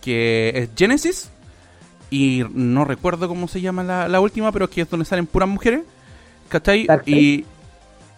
[0.00, 1.30] Que es Genesis
[2.10, 5.48] y no recuerdo cómo se llama la, la última, pero que es donde salen puras
[5.48, 5.82] mujeres,
[6.48, 6.86] ¿cachai?
[7.06, 7.44] Y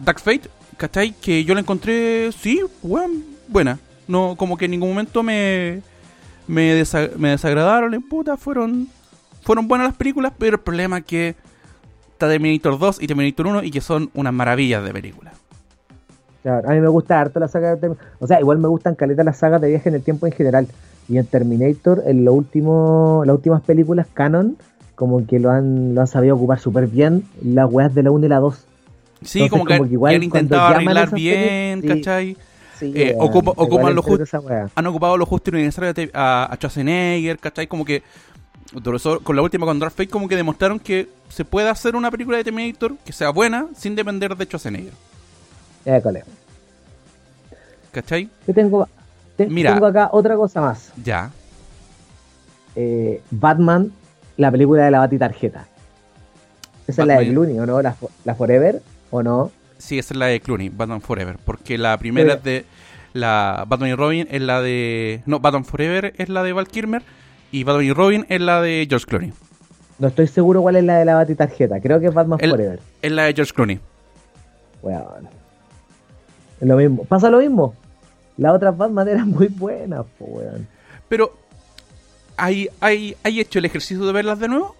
[0.03, 1.11] Dark Fate, ¿cachai?
[1.13, 3.79] Que yo la encontré, sí, buen- buena.
[4.07, 5.81] No, como que en ningún momento me,
[6.47, 8.87] me, desa- me desagradaron, en puta, fueron,
[9.43, 11.35] fueron buenas las películas, pero el problema es que
[12.11, 15.33] está Terminator 2 y Terminator 1 y que son unas maravillas de películas.
[16.45, 19.37] A mí me gusta harto la saga de O sea, igual me gustan caleta las
[19.37, 20.67] sagas de viaje en el tiempo en general.
[21.07, 24.57] Y en Terminator, en lo último, las últimas películas canon,
[24.95, 28.25] como que lo han, lo han sabido ocupar súper bien las weas de la 1
[28.25, 28.65] y la 2.
[29.25, 31.87] Sí, Entonces, como que, como que igual han intentado arreglar bien, sí.
[31.87, 32.37] ¿cachai?
[32.79, 34.69] Sí, Eh, ocupa- igual ocupan lo entrete justo- esa wea.
[34.75, 37.67] han ocupado lo justo y necesario a, a, Schwarzenegger, ¿cachai?
[37.67, 38.01] Como que
[39.23, 42.37] con la última con Dark Fate como que demostraron que se puede hacer una película
[42.37, 44.93] de Terminator que sea buena sin depender de Schwarzenegger,
[45.85, 46.23] École.
[47.91, 48.29] ¿cachai?
[48.47, 48.87] Yo tengo,
[49.37, 49.73] te- Mira.
[49.73, 50.91] tengo acá otra cosa más.
[51.03, 51.31] Ya.
[52.75, 53.91] Eh, Batman,
[54.37, 55.67] la película de la batitarjeta.
[56.87, 57.29] Esa es la de.
[57.29, 57.81] Clooney, ¿o no?
[57.81, 58.81] La Forever,
[59.13, 59.51] ¿o no?
[59.77, 62.65] Sí, esa es la de Clooney, Batman Forever, porque la primera es de
[63.13, 67.03] la Batman y Robin es la de no, Batman Forever es la de Val Kilmer
[67.51, 69.33] y Batman y Robin es la de George Clooney.
[69.99, 71.79] No estoy seguro cuál es la de la batitarjeta.
[71.79, 72.79] Creo que es Batman El- Forever.
[73.01, 73.79] Es la de George Clooney.
[74.81, 75.29] Weón.
[76.59, 77.03] Es lo mismo.
[77.05, 77.75] Pasa lo mismo.
[78.37, 80.67] Las otras Batman eran muy buenas, po, weón.
[81.07, 81.33] Pero
[82.37, 84.75] ¿hay, hay, ¿hay hecho el ejercicio de verlas de nuevo?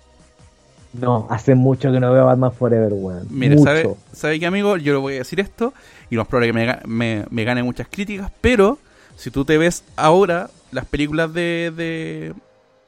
[0.94, 3.28] No, hace mucho que no veo Batman Forever, weón.
[3.30, 3.66] Mire, mucho.
[3.66, 4.78] ¿sabe, ¿sabe qué, amigo?
[4.78, 5.74] Yo le voy a decir esto
[6.10, 8.78] y no es probable que me, me, me gane muchas críticas, pero
[9.16, 12.34] si tú te ves ahora las películas de, de,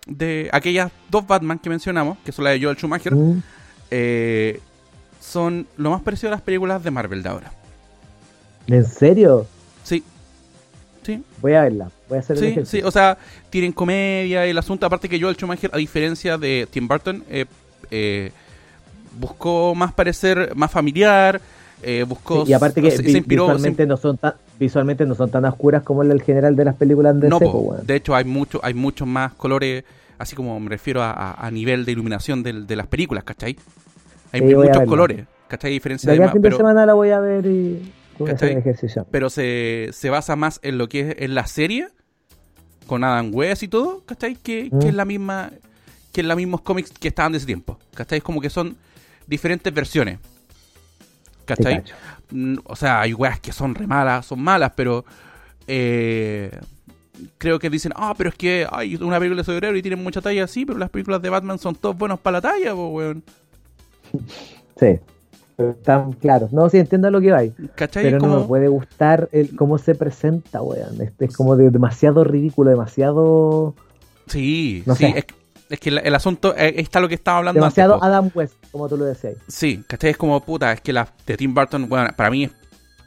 [0.07, 3.41] de aquellas dos Batman que mencionamos, que son las de Joel Schumacher, Mm,
[3.91, 4.59] eh,
[5.19, 7.51] son lo más parecido a las películas de Marvel de ahora.
[8.67, 9.45] ¿En serio?
[9.83, 10.03] Sí.
[11.03, 11.91] Sí, Voy a verla.
[12.09, 12.81] Voy a hacer sí, sí.
[12.83, 13.17] O sea,
[13.51, 14.87] tienen comedia y el asunto.
[14.87, 17.45] Aparte que Joel Schumacher, a diferencia de Tim Burton, eh,
[17.91, 18.31] eh,
[19.19, 21.41] buscó más parecer más familiar.
[21.83, 22.45] eh, buscó.
[22.45, 23.45] Sí, y aparte que vi- inspiró.
[23.45, 26.75] se visualmente, no son tan, visualmente no son tan oscuras como el general de las
[26.75, 27.85] películas de No, Seco, weón.
[27.85, 29.83] de hecho hay mucho, hay muchos más colores,
[30.17, 33.55] así como me refiero a, a- a nivel de iluminación del- de, las películas, ¿cachai?
[34.31, 35.71] Hay Sí, muchos colores, ¿cachai?
[35.73, 37.91] Diferencia De de más, fin de pero, semana la voy a ver y
[39.11, 41.89] pero se, se basa más en lo que es en la serie,
[42.87, 44.35] con Adam West y todo, ¿cachai?
[44.35, 44.79] Que, Mm.
[44.79, 45.51] que es la misma,
[46.15, 48.19] que es los mismos cómics que estaban de ese tiempo, ¿cachai?
[48.19, 48.77] Es como que son
[49.27, 50.17] diferentes versiones,
[51.43, 51.83] ¿cachai?
[52.31, 55.03] Mm, O sea, hay weas que son re malas, son malas, pero
[55.67, 56.51] eh,
[57.37, 60.21] creo que dicen, ah, pero es que hay una película de superhéroe y tienen mucha
[60.21, 63.21] talla así, pero las películas de Batman son todos buenos para la talla, weón.
[64.79, 64.99] Sí.
[65.57, 66.51] Están claros.
[66.51, 67.41] No, sí, entiendo lo que va.
[67.75, 68.03] ¿Cachai?
[68.03, 71.01] Pero no como- me puede gustar el cómo se presenta, weón.
[71.01, 73.73] Este es como de demasiado ridículo, demasiado.
[74.27, 75.19] Sí, no sí, sé.
[75.19, 75.25] es,
[75.69, 78.07] es que el, el asunto eh, está lo que estaba hablando Demasiado antes.
[78.07, 79.35] Adam West, como tú lo decías.
[79.47, 80.11] Sí, ¿cachai?
[80.11, 82.49] Es como puta, es que la de Tim Burton, bueno, para mí,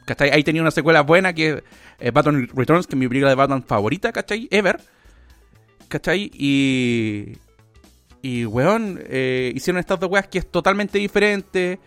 [0.05, 0.29] ¿cachai?
[0.31, 1.63] Ahí tenía una secuela buena que
[1.99, 4.47] es Batman Returns, que es mi película de Batman favorita, ¿cachai?
[4.51, 4.79] Ever.
[5.87, 6.29] ¿cachai?
[6.33, 7.37] Y.
[8.21, 11.79] Y, weón, eh, hicieron estas dos weas que es totalmente diferente.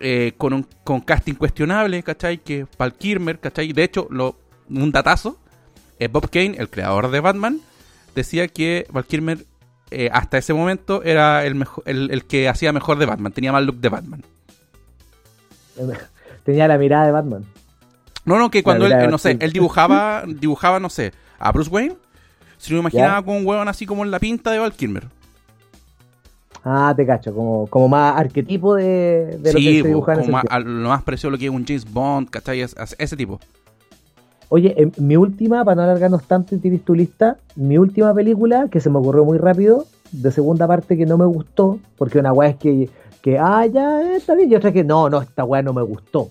[0.00, 2.38] eh, con un con casting cuestionable, ¿cachai?
[2.38, 3.72] Que es Val Kilmer, ¿cachai?
[3.72, 4.36] De hecho, lo,
[4.68, 5.38] un datazo.
[5.98, 7.60] eh, Bob Kane, el creador de Batman,
[8.14, 9.44] decía que Val Kilmer
[9.90, 13.52] eh, hasta ese momento era el, mejo- el, el que hacía mejor de Batman, tenía
[13.52, 14.22] más look de Batman.
[16.44, 17.44] Tenía la mirada de Batman.
[18.24, 21.70] No, no, que cuando él, eh, no sé, él dibujaba, dibujaba, no sé, a Bruce
[21.70, 21.96] Wayne,
[22.58, 25.06] se lo imaginaba con un hueón así como en la pinta de Val Kilmer.
[26.64, 30.22] Ah, te cacho, como, como más arquetipo de, de lo que se dibuja en como
[30.24, 32.60] ese más- a lo más parecido a lo que es un James Bond, ¿cachai?
[32.60, 33.40] Es- es- ese tipo.
[34.50, 38.68] Oye, eh, mi última, para no alargarnos tanto y tienes tu lista, mi última película,
[38.70, 42.32] que se me ocurrió muy rápido, de segunda parte que no me gustó, porque una
[42.32, 42.88] weá es que,
[43.20, 45.82] que ah, ya, eh, está bien, y otra que no, no, esta weá no me
[45.82, 46.30] gustó.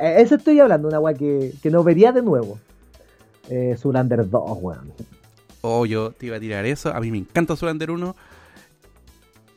[0.00, 2.58] Eh, Eso estoy hablando, una weá que, que no vería de nuevo.
[3.48, 4.92] Eh, Zoolander 2, weón.
[5.62, 6.94] Oh, yo te iba a tirar eso.
[6.94, 8.14] A mí me encanta Zoolander 1.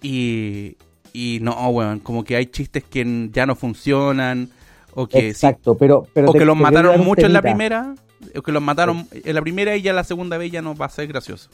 [0.01, 0.78] Y,
[1.14, 4.49] y no, weón, como que hay chistes que ya no funcionan.
[4.96, 7.96] O que, sí- Exacto, pero, pero o que los mataron mucho en la primera.
[8.36, 10.86] O que los mataron en la primera y ya la segunda vez ya no va
[10.88, 11.50] a ser gracioso.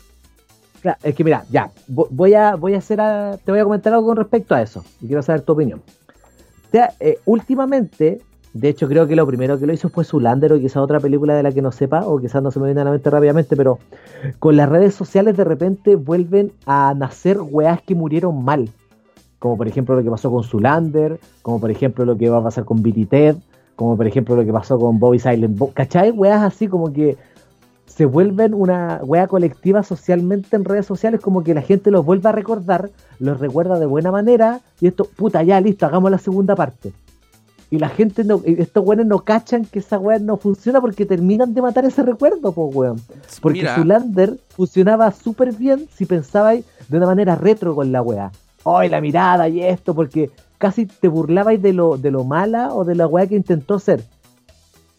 [0.82, 3.64] Claro, es que mira, ya, vo- voy a, voy a hacer a- te voy a
[3.64, 5.82] comentar algo con respecto a eso y quiero saber tu opinión.
[6.68, 8.22] O sea, eh, últimamente,
[8.54, 11.34] de hecho creo que lo primero que lo hizo fue Zulander o quizá otra película
[11.36, 13.56] de la que no sepa o quizás no se me viene a la mente rápidamente,
[13.56, 13.80] pero
[14.40, 18.70] con las redes sociales de repente vuelven a nacer weas que murieron mal.
[19.46, 22.43] Como por ejemplo lo que pasó con Zulander, como por ejemplo lo que va a
[22.43, 23.36] pasar con Billy Ted,
[23.76, 25.62] como por ejemplo lo que pasó con Bobby Silent.
[25.76, 26.10] ¿Cachai?
[26.10, 27.16] Weas así como que
[27.86, 32.28] se vuelven una wea colectiva socialmente en redes sociales, como que la gente los vuelve
[32.28, 32.89] a recordar,
[33.20, 36.91] los recuerda de buena manera, y esto, puta, ya listo, hagamos la segunda parte.
[37.70, 41.54] Y la gente, no, estos weones no cachan que esa wea no funciona porque terminan
[41.54, 43.00] de matar ese recuerdo, po weón.
[43.41, 48.32] Porque Mira, Zulander funcionaba súper bien si pensabais de una manera retro con la wea.
[48.66, 49.93] ¡Ay, la mirada y esto!
[49.95, 53.80] Porque casi te burlabais de lo, de lo mala o de la wea que intentó
[53.80, 54.03] ser.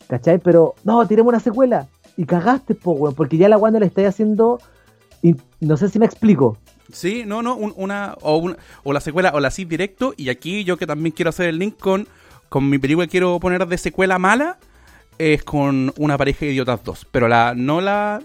[0.09, 0.39] ¿Cachai?
[0.39, 1.89] Pero, no, tiremos una secuela.
[2.17, 4.61] Y cagaste, po, weón, porque ya la wea no le estáis haciendo.
[5.23, 6.57] y no sé si me explico.
[6.93, 10.29] Sí, no, no, un- una, o una, o la secuela, o la sí directo, y
[10.29, 12.07] aquí yo que también quiero hacer el link con,
[12.49, 14.59] con mi película que quiero poner de secuela mala,
[15.19, 18.23] es con una pareja de idiotas 2, pero la, no la,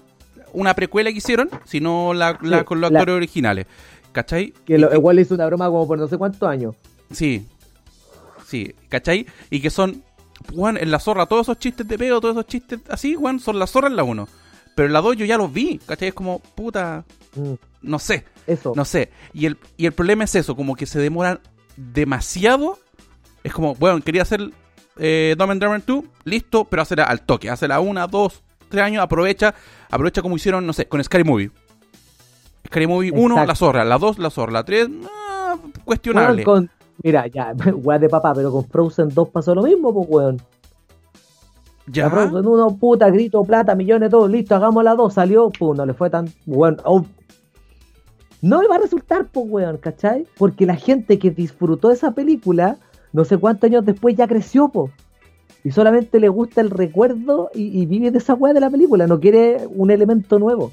[0.53, 3.65] una precuela que hicieron, sino la, la Sí, con los la- actores originales,
[4.11, 4.53] ¿cachai?
[4.65, 6.75] Que lo, igual le hizo una broma como por no sé cuántos años.
[7.11, 7.45] Sí,
[8.47, 9.25] sí, ¿cachai?
[9.49, 10.03] Y que son,
[10.53, 13.59] bueno, en la zorra, todos esos chistes de pedo, todos esos chistes así, bueno, son
[13.59, 14.27] la zorra en la 1,
[14.75, 16.09] pero en la 2 yo ya los vi, ¿cachai?
[16.09, 17.03] Es como, puta,
[17.35, 17.53] Mm,
[17.83, 18.25] no sé.
[18.45, 18.73] eso.
[18.75, 19.09] No sé.
[19.33, 21.39] Y el, y el problema es eso, como que se demoran
[21.77, 22.77] demasiado.
[23.43, 24.51] Es como, bueno, quería hacer
[24.97, 27.49] eh, Dumb and Dumber 2, listo, pero hacerla al toque.
[27.49, 29.55] Hacerla una, dos, tres años, aprovecha,
[29.89, 31.51] aprovecha como hicieron, no sé, con Scary Movie.
[32.65, 33.47] Scary Movie 1, Exacto.
[33.47, 34.89] la zorra, la 2, la zorra, la 3,
[35.83, 36.43] cuestionable.
[36.45, 36.69] Weón, con-
[37.03, 37.53] mira, ya,
[37.83, 40.41] wea de papá, pero con Frozen 2 pasó lo mismo, pues weón.
[41.87, 45.75] ya, La Frozen 1, puta, grito, plata, millones, todo, listo, hagamos la 2, salió, pum,
[45.75, 47.05] no le fue tan, weón, oh.
[48.43, 50.25] No le va a resultar, pues, weón, ¿cachai?
[50.37, 52.77] Porque la gente que disfrutó esa película,
[53.13, 54.89] no sé cuántos años después ya creció, po.
[55.63, 59.05] Y solamente le gusta el recuerdo y, y vive de esa weá de la película,
[59.05, 60.71] no quiere un elemento nuevo.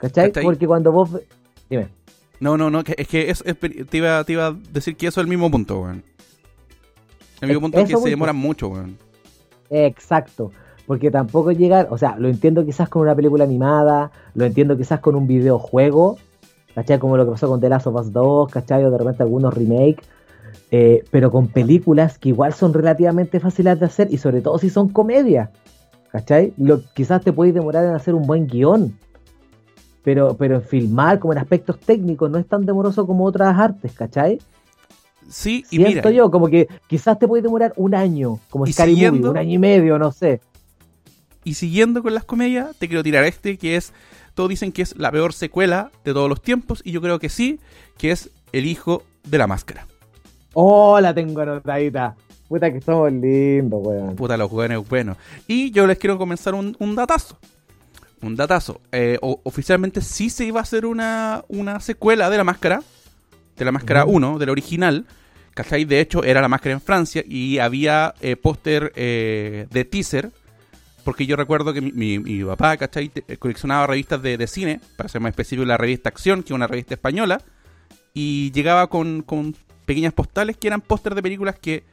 [0.00, 0.28] ¿Cachai?
[0.28, 0.44] ¿Cachai?
[0.44, 1.10] Porque cuando vos...
[1.68, 1.88] Dime.
[2.40, 5.06] No, no, no, que- es que es- es- te, iba, te iba a decir que
[5.06, 6.02] eso es el mismo punto, weón.
[7.40, 8.96] El mismo Es- punto es que se demoran mucho, weón.
[9.70, 10.50] Exacto.
[10.86, 15.00] Porque tampoco llegar, o sea, lo entiendo quizás con una película animada, lo entiendo quizás
[15.00, 16.18] con un videojuego,
[16.74, 16.98] ¿cachai?
[16.98, 18.84] Como lo que pasó con The Last of Us 2, ¿cachai?
[18.84, 20.04] O de repente algunos remakes,
[20.72, 24.68] eh, pero con películas que igual son relativamente fáciles de hacer y sobre todo si
[24.70, 25.50] son comedias,
[26.10, 26.52] ¿cachai?
[26.56, 28.98] Lo, quizás te puedes demorar en hacer un buen guion,
[30.02, 33.92] pero, pero en filmar, como en aspectos técnicos, no es tan demoroso como otras artes,
[33.92, 34.38] ¿cachai?
[35.28, 38.96] Sí, y Siento mira, yo, como que quizás te puede demorar un año, como Scary
[38.96, 40.40] Movie, un año y medio, no sé.
[41.44, 43.92] Y siguiendo con las comedias, te quiero tirar este, que es,
[44.34, 47.28] todos dicen que es la peor secuela de todos los tiempos, y yo creo que
[47.28, 47.60] sí,
[47.96, 49.86] que es El Hijo de la Máscara.
[50.54, 52.16] Oh, la tengo anotadita.
[52.48, 54.16] Puta que somos lindos, weón.
[54.16, 55.16] Puta, los jóvenes buenos.
[55.46, 57.38] Y yo les quiero comenzar un, un datazo.
[58.22, 58.80] Un datazo.
[58.92, 62.82] Eh, o- oficialmente sí se iba a hacer una, una secuela de la máscara,
[63.56, 64.16] de la máscara Ujú.
[64.16, 65.06] 1, de la original.
[65.54, 65.84] ¿Cachai?
[65.84, 70.30] De hecho, era la máscara en Francia y había eh, póster eh, de teaser.
[71.04, 73.08] Porque yo recuerdo que mi, mi- mi papá, ¿cachai?
[73.08, 76.54] Te- coleccionaba revistas de, de cine, para ser más específico, la revista Acción, que es
[76.54, 77.40] una revista española.
[78.12, 79.56] Y llegaba con, con
[79.86, 81.84] pequeñas postales que eran póster de películas que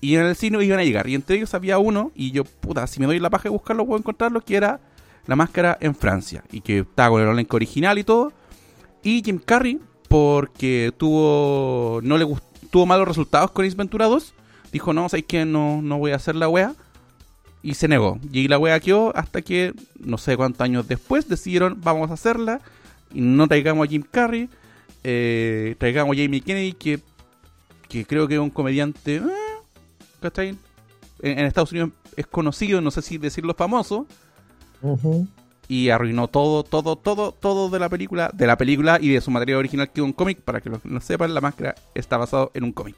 [0.00, 1.08] iban al cine y iban a llegar.
[1.08, 3.86] Y entre ellos había uno, y yo, puta, si me doy la paja de buscarlo,
[3.86, 4.80] puedo encontrarlo, que era
[5.26, 6.44] La Máscara en Francia.
[6.50, 8.32] Y que estaba con el elenco original y todo.
[9.02, 12.26] Y Jim Carrey, porque tuvo no le
[12.70, 14.34] tuvo malos resultados con Ace Ventura 2,
[14.72, 15.44] dijo, no, ¿sabes qué?
[15.44, 16.74] No, no voy a hacer la wea.
[17.62, 18.18] Y se negó.
[18.32, 22.60] Y la wea quedó hasta que, no sé cuántos años después, decidieron, vamos a hacerla.
[23.14, 24.48] Y no traigamos a Jim Carrey.
[25.04, 27.00] eh, traigamos a Jamie Kennedy, que,
[27.88, 29.16] que creo que es un comediante...
[29.16, 29.22] eh,
[30.20, 30.48] ¿cachai?
[31.20, 34.06] En, en Estados Unidos es conocido, no sé si decirlo famoso,
[35.68, 39.30] Y arruinó todo, todo, todo, todo de la película, de la película y de su
[39.30, 40.40] material original que es un cómic.
[40.42, 42.96] Para que lo, lo sepan, la máscara está basado en un cómic.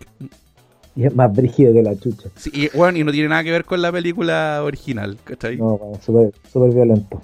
[0.97, 2.29] Y es más brígido que la chucha.
[2.37, 5.57] Sí, y, bueno, y no tiene nada que ver con la película original, ¿cachai?
[5.57, 7.21] No, weón, súper súper violento.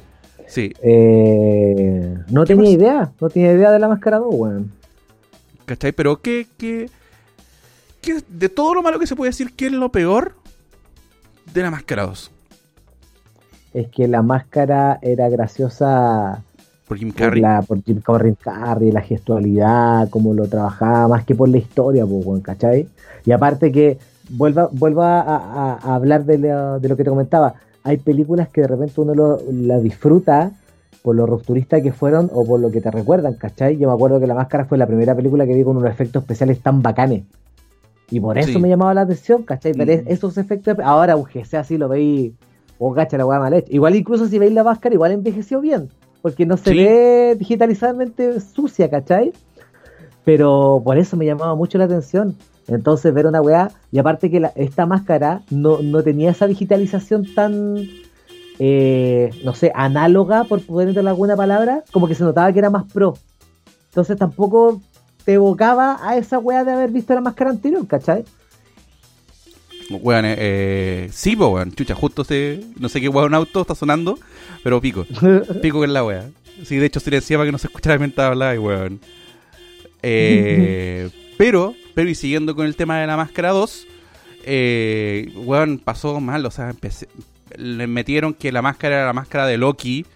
[0.46, 4.72] Sí, Eh, no ¿Qué tenía idea, no tenía idea de la máscara 2, weón.
[5.64, 5.92] ¿cachai?
[5.92, 6.90] Pero ¿qué, qué,
[8.00, 10.34] qué- de todo lo malo que se puede decir, ¿qué es lo peor
[11.54, 12.30] de la máscara 2?
[13.72, 16.42] Es que la máscara era graciosa
[16.88, 17.40] Por Jim por, Carrey.
[17.42, 22.04] la, por Jim Carrey, Carrey, la gestualidad, cómo lo trabajaba, más que por la historia,
[22.04, 22.88] pues, ¿cachai?
[23.24, 23.98] Y aparte que
[24.30, 27.54] vuelva, vuelva a, a- a hablar de lo, de lo que te comentaba.
[27.84, 30.50] Hay películas que de repente uno lo, la disfruta
[31.02, 33.78] por lo rupturista que fueron o por lo que te recuerdan, ¿cachai?
[33.78, 36.22] Yo me acuerdo que La Máscara fue la primera película que vi con unos efectos
[36.24, 37.22] especiales tan bacanes.
[38.10, 38.58] Y por eso Sí.
[38.58, 39.72] me llamaba la atención, ¿cachai?
[39.72, 40.08] Pero Mm.
[40.08, 42.32] esos efectos, ahora un GC así lo veis,
[42.82, 43.68] o cacha la weá mal hecha.
[43.70, 45.90] Igual incluso si veis la máscara, igual envejeció bien,
[46.22, 46.76] porque no se Sí.
[46.78, 49.32] ve digitalizadamente sucia, ¿cachai?
[50.24, 52.36] Pero por eso me llamaba mucho la atención.
[52.68, 57.26] Entonces ver una weá, y aparte que la- esta máscara no, no tenía esa digitalización
[57.34, 57.76] tan,
[58.58, 62.84] eh, no sé, análoga, por poner alguna palabra, como que se notaba que era más
[62.92, 63.14] pro.
[63.88, 64.80] Entonces tampoco
[65.24, 68.24] te evocaba a esa weá de haber visto la máscara anterior, ¿cachai?
[69.90, 71.72] Weón, eh, eh, sí, po, weón.
[71.74, 74.18] Chucha, justo se, no sé qué weón auto está sonando,
[74.62, 75.04] pero pico.
[75.62, 76.28] Pico en la wea.
[76.64, 79.00] Sí, de hecho silencié para que no se escuchara mientras hablaba weón.
[80.02, 83.86] Eh, pero, pero y siguiendo con el tema de la máscara 2,
[84.44, 87.08] eh, weón, pasó mal, o sea, empecé,
[87.56, 90.06] le metieron que la máscara era la máscara de Loki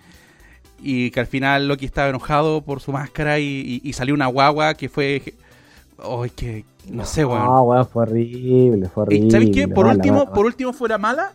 [0.82, 4.26] y que al final Loki estaba enojado por su máscara y, y- y salió una
[4.26, 5.34] guagua que fue...
[5.98, 6.64] Ay, que...
[6.88, 7.44] No sé, weón.
[7.44, 9.26] No, weón, fue horrible, fue horrible.
[9.26, 9.68] ¿Y sabes qué?
[9.68, 11.32] Por mala, último, mala, por último fuera mala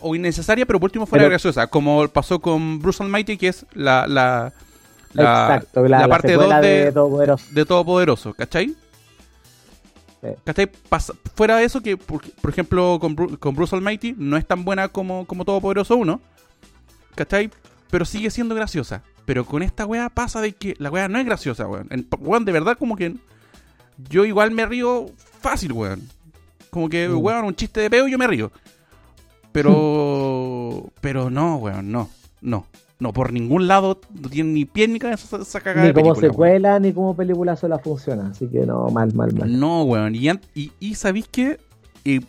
[0.00, 3.66] o innecesaria, pero por último fuera Pero- graciosa, como pasó con Bruce Almighty, que es
[3.74, 4.52] la, la,
[5.12, 7.44] la, Exacto, la, la la parte secuela 2 de, de, Todopoderoso.
[7.50, 8.74] de Todopoderoso, ¿cachai?
[10.22, 10.28] Sí.
[10.44, 10.70] ¿Cachai?
[10.90, 14.46] Pas- fuera de eso, que por, por ejemplo con, Bru- con Bruce Almighty no es
[14.46, 16.20] tan buena como, como Todopoderoso 1,
[17.14, 17.50] ¿cachai?
[17.90, 19.02] Pero sigue siendo graciosa.
[19.26, 21.86] Pero con esta weá pasa de que la weá no es graciosa, weón.
[21.90, 23.14] En- weón, de verdad, como que
[24.08, 25.06] yo igual me río
[25.40, 26.02] fácil, weón.
[26.70, 27.16] Como que, Mm.
[27.24, 28.50] weón, un chiste de peo y yo me río.
[29.52, 30.90] Pero.
[31.00, 32.08] pero no, weón, no.
[32.40, 32.66] No.
[32.98, 36.12] No, por ningún lado no tiene ni pie ni cabeza esa, esa cagada Ni como
[36.12, 36.32] película, weón.
[36.32, 38.28] secuela, ni como película sola funciona.
[38.28, 39.58] Así que no, mal, mal, mal.
[39.58, 40.14] No, weón.
[40.14, 41.58] Y, y, y ¿sabéis qué?
[42.04, 42.20] Y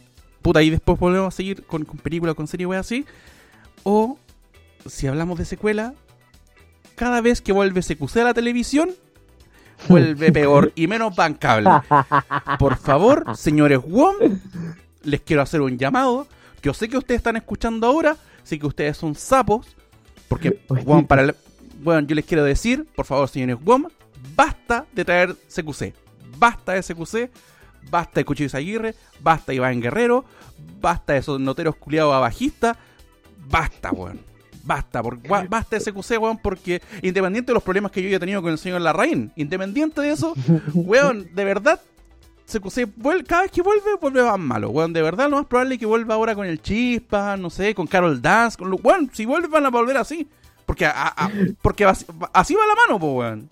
[0.41, 3.05] puta, y después volvemos a seguir con, con películas, con series, weón, así.
[3.83, 4.17] O,
[4.85, 5.93] si hablamos de secuela,
[6.95, 8.91] cada vez que vuelve CQC a la televisión,
[9.87, 11.69] vuelve peor y menos bancable.
[12.59, 14.15] Por favor, señores WOM,
[15.03, 16.27] les quiero hacer un llamado.
[16.61, 19.67] Yo sé que ustedes están escuchando ahora, sé que ustedes son sapos,
[20.27, 20.61] porque.
[20.85, 21.35] WOM, para el-
[21.81, 23.85] bueno, yo les quiero decir, por favor, señores WOM,
[24.35, 25.93] basta de traer CQC.
[26.37, 27.31] Basta de CQC,
[27.89, 30.25] basta de Cuchillo Aguirre, basta de Iván Guerrero,
[30.79, 32.77] basta de esos noteros culiados abajistas,
[33.49, 34.19] basta, weón.
[34.63, 38.19] Basta, por, gua- basta de CQC, weón, porque independiente de los problemas que yo haya
[38.19, 40.33] tenido con el señor Larraín, independiente de eso,
[40.73, 41.79] weón, de verdad,
[42.51, 42.89] CQC
[43.27, 44.93] cada vez que vuelve, vuelve más malo, weón.
[44.93, 47.87] De verdad, lo más probable es que vuelva ahora con el Chispa, no sé, con
[47.87, 50.27] Carol Dance, con lo, weón, si vuelve van a volver así.
[50.65, 51.29] Porque, a- a-
[51.61, 53.49] porque así, así va la mano, po, weón.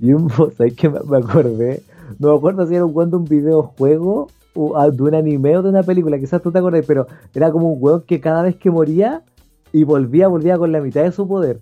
[0.00, 1.82] Y un ¿sabes qué me, acordé?
[2.18, 5.56] No me acuerdo si era un weón de un videojuego o ah, de un anime
[5.56, 8.42] o de una película, quizás tú te acuerdas, pero era como un weón que cada
[8.42, 9.22] vez que moría
[9.74, 11.60] y volvía, volvía con la mitad de su poder.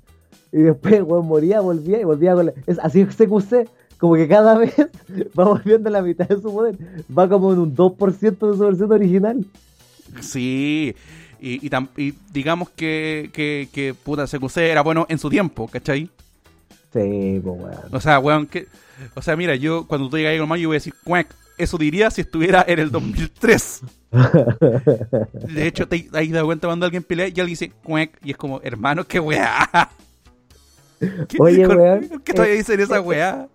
[0.52, 2.52] Y después el weón moría, volvía y volvía con la...
[2.66, 4.74] Es, así es CQC, como que cada vez
[5.38, 6.76] va volviendo la mitad de su poder.
[7.16, 9.46] Va como en un 2% de su versión original.
[10.20, 10.94] Sí,
[11.40, 15.66] y, y, tam- y digamos que, que, que puta CQC era bueno en su tiempo,
[15.68, 16.10] ¿cachai?
[16.92, 17.70] Sí, pues weón.
[17.92, 18.66] O sea, weón, que,
[19.14, 21.78] o sea, mira, yo cuando tú llegas a Mario yo voy a decir, cuac, eso
[21.78, 23.80] diría si estuviera en el 2003.
[25.54, 28.36] De hecho, te has dado cuenta cuando alguien pelea y alguien dice, cuac, y es
[28.36, 29.68] como, hermano, qué weá.
[31.00, 33.48] ¿Qué- Oye, weón, ¿Qué todavía eh, dicen esa eh, weá?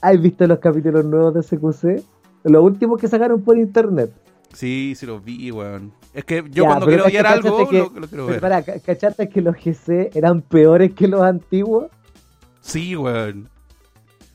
[0.00, 2.02] ¿Has visto los capítulos nuevos de CQC?
[2.44, 4.12] Los últimos que sacaron por internet.
[4.52, 5.92] Sí, sí los vi, weón.
[6.12, 8.40] Es que yo Ya, cuando quiero odiar algo, que- lo, lo quiero ver.
[8.40, 11.86] para, ca- ¿cachaste que los GC eran peores que los antiguos?
[12.60, 13.48] Sí, weón.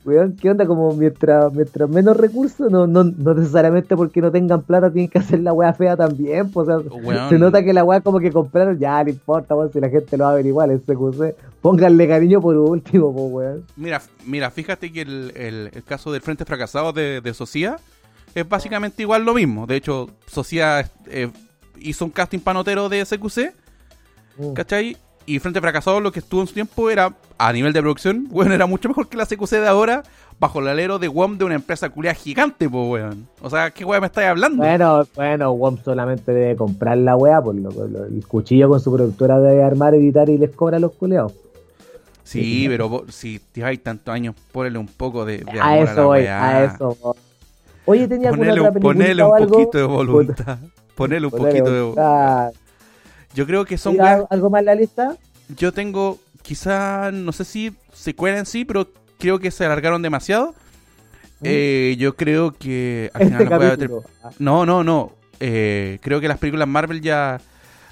[0.08, 0.66] Weón, ¿qué onda?
[0.66, 5.20] Como mientras, mientras menos recursos, no, no, no necesariamente porque no tengan plata tienen que
[5.20, 6.50] hacer la weá fea también.
[6.50, 7.30] Pues, o sea, Weón.
[7.30, 10.16] se nota que la weá como que compraron, ya no importa, weón, si la gente
[10.18, 11.36] lo va a ver igual, es CQC.
[11.62, 13.64] Pónganle cariño por último, pues weón.
[13.76, 17.76] Mira, mira, fíjate que el, el- el caso del Frente Fracasado de, de Socia,
[18.34, 19.68] es básicamente igual lo mismo.
[19.68, 21.30] De hecho, Sociedad eh,
[21.80, 23.54] hizo un casting panotero de SQC,
[24.40, 24.54] Mm.
[24.54, 24.96] ¿cachai?
[25.28, 28.54] Y Frente Fracasado lo que estuvo en su tiempo era, a nivel de producción, bueno,
[28.56, 30.02] era mucho mejor que la CQC de ahora,
[30.40, 33.28] bajo el alero de WOM de una empresa culia gigante, pues, weón.
[33.42, 34.64] O sea, ¿qué weón me estáis hablando?
[34.64, 38.92] Bueno, bueno, WOM solamente debe comprar la weá, por lo, lo- el cuchillo con su
[38.92, 41.34] productora debe armar, editar y les cobra a los culeados.
[42.24, 46.26] sí, pero si lleváis tantos años, ponele un poco de, de A eso la voy,
[46.26, 47.14] a eso voy.
[47.86, 49.50] Oye, ¿tenía alguna Ponele, otra un- película ponele un algo?
[49.58, 50.58] poquito de voluntad.
[50.96, 52.52] Ponele un Ponele poquito de voluntad.
[53.38, 55.16] Yo creo que son ¿Tira weas ¿Algo más en la lista?
[55.56, 58.88] yo tengo, quizá, no sé si secuela en sí, pero
[59.20, 60.56] creo que se alargaron demasiado.
[61.44, 63.26] Eh, yo creo que al ¿Mm?
[63.26, 64.02] Este final no puede.
[64.24, 65.12] Ah, No, no, no.
[65.40, 67.40] Eh, creo que las películas Marvel ya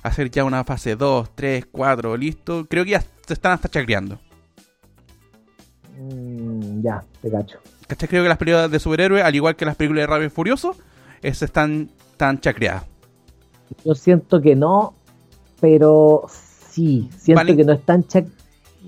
[0.02, 2.66] hacer ya una fase 2, 3, 4, listo.
[2.68, 4.20] Creo que ya se están hasta chacreando.
[6.00, 7.60] mm, ya, te cacho.
[7.86, 8.10] ¿Cachai?
[8.10, 10.76] Creo que las películas de superhéroes, al igual que las películas de y Furioso,
[11.22, 12.84] se están tan chacreadas.
[13.84, 14.95] Yo siento que no,
[15.66, 16.26] pero
[16.70, 17.55] sí, siento Vale.
[17.55, 18.28] que no es tan chac...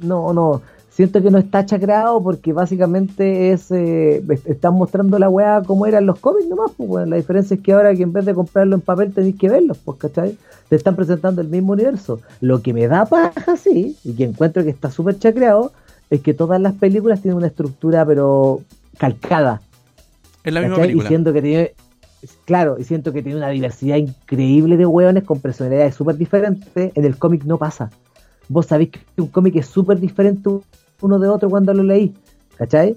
[0.03, 0.61] No, no,
[0.91, 5.88] siento que no está chacreado porque básicamente es eh, est- están mostrando la weá como
[5.88, 7.07] eran los cómics nomás, pues.
[7.07, 9.80] La diferencia es que ahora que en vez de comprarlo en papel tenéis que verlos,
[9.84, 10.38] pues, ¿cachai?
[10.69, 12.19] Te están presentando el mismo universo.
[12.41, 15.71] Lo que me da paja, sí, y que encuentro que está súper chacreado,
[16.11, 18.61] es que todas las películas tienen una estructura pero
[18.99, 19.61] calcada.
[20.43, 21.05] Es la misma película.
[21.05, 21.71] Y siento que tiene,
[22.45, 26.91] claro, y siento que tiene una diversidad increíble de hueones con personalidades súper diferentes.
[26.95, 27.89] En el cómic no pasa.
[28.49, 30.49] Vos sabéis que un cómic es súper diferente
[31.01, 32.13] uno de otro cuando lo leí,
[32.57, 32.95] ¿cachai?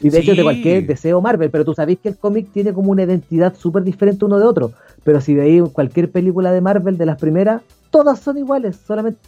[0.00, 0.16] Y de Sí.
[0.18, 3.54] hecho de cualquier deseo Marvel, pero tú sabéis que el cómic tiene como una identidad
[3.56, 4.72] súper diferente uno de otro.
[5.04, 9.20] Pero si veis cualquier película de Marvel de las primeras, todas son iguales, solamente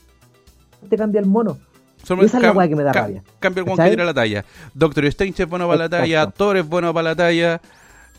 [0.88, 1.58] te cambia el mono.
[2.02, 3.22] Esa es la weá que me da rabia.
[3.38, 4.44] Cambia el que tira la talla.
[4.74, 6.30] Doctor Strange es bueno para la talla.
[6.30, 7.60] Thor es bueno para la talla.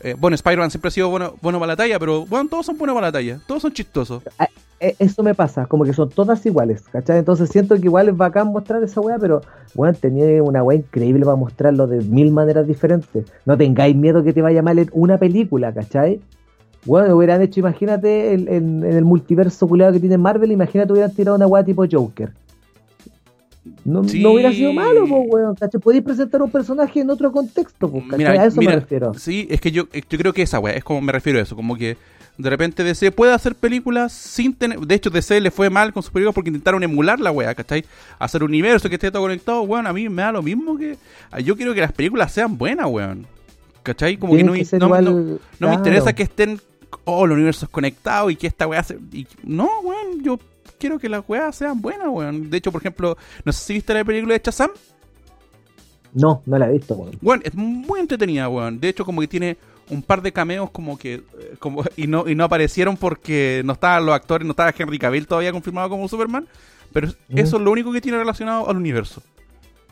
[0.02, 2.78] Eh, bueno, Spider-Man siempre ha sido bueno, bueno para la talla, pero bueno, todos son
[2.78, 3.40] buenos para la talla.
[3.46, 4.22] Todos son chistosos.
[4.80, 7.18] E- eso me pasa, como que son todas iguales, ¿cachai?
[7.18, 9.42] Entonces siento que igual es bacán mostrar esa weá, pero
[9.74, 13.26] bueno, tenía una weá increíble para mostrarlo de mil maneras diferentes.
[13.44, 16.20] No tengáis miedo que te vaya mal en una película, ¿cachai?
[16.86, 21.36] Bueno, hubieran hecho, imagínate, en, en el multiverso culiado que tiene Marvel, imagínate hubieran tirado
[21.36, 22.32] una weá tipo Joker.
[23.84, 24.22] No, Sí.
[24.22, 25.80] no hubiera sido malo, pues, weón, ¿cachai?
[25.80, 28.04] Podéis presentar un personaje en otro contexto, pues.
[28.16, 29.12] Mira, a eso mira, me refiero.
[29.14, 31.54] Sí, es que yo, yo creo que esa weá, es como me refiero a eso,
[31.56, 31.96] como que
[32.38, 34.78] de repente DC puede hacer películas sin tener.
[34.80, 37.84] De hecho, DC le fue mal con sus películas porque intentaron emular la weá, ¿cachai?
[38.18, 39.86] Hacer un universo que esté todo conectado, weón.
[39.86, 40.96] A mí me da lo mismo que.
[41.44, 43.26] Yo quiero que las películas sean buenas, weón.
[43.82, 44.16] ¿cachai?
[44.16, 46.60] Como que no, que no- igual- no- no me interesa que estén.
[47.04, 48.98] Oh, los universos conectados y que esta weá se.
[49.12, 50.38] y- no, weón, yo
[50.80, 52.50] quiero que las weas sean buenas, weón.
[52.50, 54.70] De hecho, por ejemplo, no sé si viste la película de Shazam.
[56.12, 57.16] No, no la he visto, weón.
[57.20, 58.80] Bueno, es muy entretenida, weón.
[58.80, 59.56] De hecho, como que tiene
[59.90, 61.22] un par de cameos como que eh,
[61.58, 65.26] como y no y no aparecieron porque no estaban los actores, no estaba Henry Cavill
[65.26, 66.46] todavía confirmado como Superman,
[66.92, 69.22] pero eso es lo único que tiene relacionado al universo.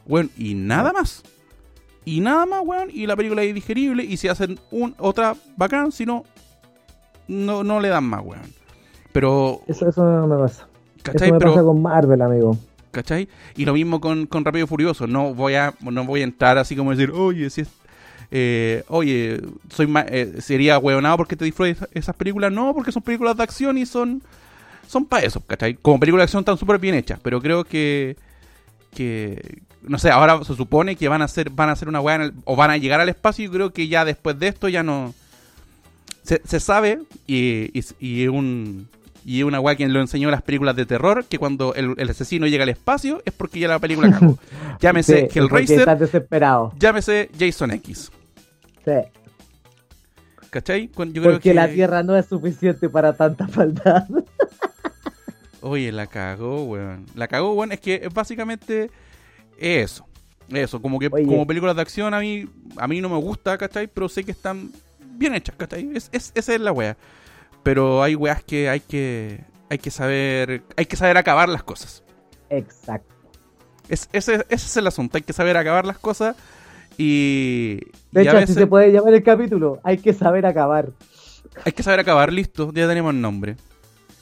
[0.06, 1.22] Weón, y nada más.
[2.04, 5.92] Y nada más, weón, y la película es digerible y si hacen un otra bacán,
[5.92, 6.24] si no
[7.26, 8.58] no no le dan más, weón.
[9.12, 10.67] Pero Eso, eso no me pasa.
[11.12, 11.28] ¿Cachai?
[11.28, 12.58] Eso me Pero pasa con Marvel, amigo.
[12.90, 13.28] ¿Cachai?
[13.56, 15.06] Y lo mismo con, con Rápido y Furioso.
[15.06, 17.68] No voy a no voy a entrar así como decir, oye, si es,
[18.30, 19.40] eh, oye,
[19.70, 22.50] soy ma- eh, sería hueonado porque te disfrutas esas- películas.
[22.52, 24.22] No, porque son películas de acción y son
[24.86, 25.74] son para eso, ¿cachai?
[25.74, 28.16] Como películas de acción están súper bien hechas, pero creo que
[28.94, 32.32] que no sé, ahora se supone que van a hacer van a hacer una hueá
[32.44, 35.14] o van a llegar al espacio y creo que ya después de esto ya no
[36.22, 38.88] se, se sabe y, y, y es un
[39.30, 41.94] y es una weá que lo enseñó en las películas de terror, que cuando el,
[41.98, 44.38] el asesino llega al espacio es porque ya la película cagó.
[44.80, 46.72] Llámese Sí, Hellraiser, estás desesperado.
[46.78, 48.10] llámese Jason X.
[48.84, 48.92] Sí.
[50.48, 50.88] ¿Cachai?
[50.88, 54.06] Con- Yo creo Porque que, la Tierra no es suficiente para tanta maldad.
[55.60, 57.04] Oye, la cagó, weón.
[57.14, 57.72] La cagó, weón.
[57.72, 58.90] Es que es básicamente
[59.58, 60.06] eso.
[60.48, 61.26] Eso, como que Oye.
[61.26, 62.48] como películas de acción a mí,
[62.78, 63.88] a mí no me gusta, ¿cachai?
[63.88, 64.70] Pero sé que están
[65.16, 65.90] bien hechas, ¿cachai?
[65.94, 66.96] Es, es- esa es la wea.
[67.62, 72.02] Pero hay weas que hay que hay que saber hay que saber acabar las cosas.
[72.50, 73.14] Exacto.
[73.88, 76.36] Es, ese, ese es el asunto, hay que saber acabar las cosas
[76.98, 77.76] y,
[78.10, 79.80] De y a hecho, así se puede llamar el capítulo.
[79.82, 80.90] Hay que saber acabar.
[81.64, 83.56] hay que saber acabar, listo, ya tenemos el nombre.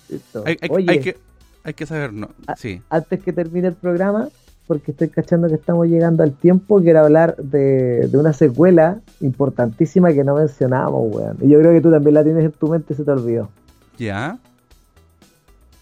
[0.09, 0.45] Listo.
[0.47, 1.17] Hay, hay- Oye, hay que,
[1.65, 2.81] hay que saber, no, sí.
[2.91, 4.29] antes que termine el programa,
[4.67, 10.13] porque estoy cachando que estamos llegando al tiempo, quiero hablar de, de una secuela importantísima
[10.13, 11.37] que no mencionamos, weón.
[11.41, 13.49] Y yo creo que tú también la tienes en tu mente se te olvidó.
[13.99, 14.39] Ya,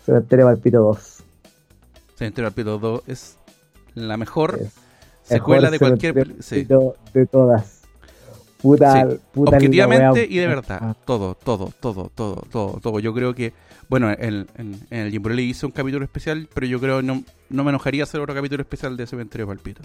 [0.05, 1.23] Cementerio Valpito 2.
[2.17, 3.39] Cementerio del Pito 2 es
[3.95, 4.73] la mejor Es
[5.23, 6.43] secuela mejor de cualquier...
[6.43, 6.67] Sí.
[7.15, 7.83] De todas.
[8.61, 10.97] Puta, Sí, puta Objetivamente y de verdad.
[11.05, 13.01] Todo, todo, todo, todo, todo, todo.
[13.01, 13.53] Yo creo que,
[13.89, 17.65] bueno, en, en, en el Jimborelli hice un capítulo especial, pero yo creo no, no
[17.65, 19.83] me enojaría hacer otro capítulo especial de Cementerio Palpito.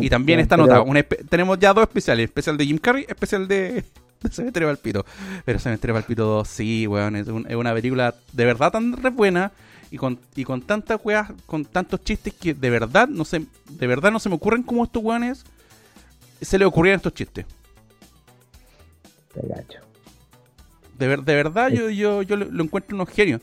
[0.00, 0.84] Y también está anotado.
[1.28, 3.84] tenemos ya dos especiales: especial de Jim Carrey, especial de,
[4.22, 5.06] de Cementerio Palpito.
[5.44, 9.10] Pero Cementerio Palpito 2, sí, weón, es, un- es una película de verdad tan re
[9.10, 9.52] buena.
[9.90, 13.86] Y con, y con tantas weas, con tantos chistes que de verdad no se, de
[13.86, 15.44] verdad no se me ocurren cómo estos weones
[16.42, 17.46] se le ocurrieron estos chistes.
[19.32, 19.78] Te gacho.
[20.98, 23.40] De, ver- de verdad, yo, yo, yo lo, encuentro unos genios.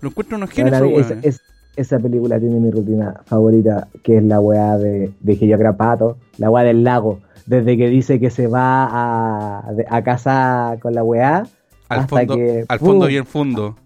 [0.00, 1.18] Lo encuentro unos genios, a esa, weones.
[1.24, 1.40] es-
[1.74, 5.76] esa película tiene mi rutina favorita, que es la weá de, de que yo era
[5.76, 7.20] pato, la weá del lago.
[7.46, 11.46] Desde que dice que se va a, a casa con la weá,
[11.88, 13.76] Al hasta fondo, que, al fondo y el fondo.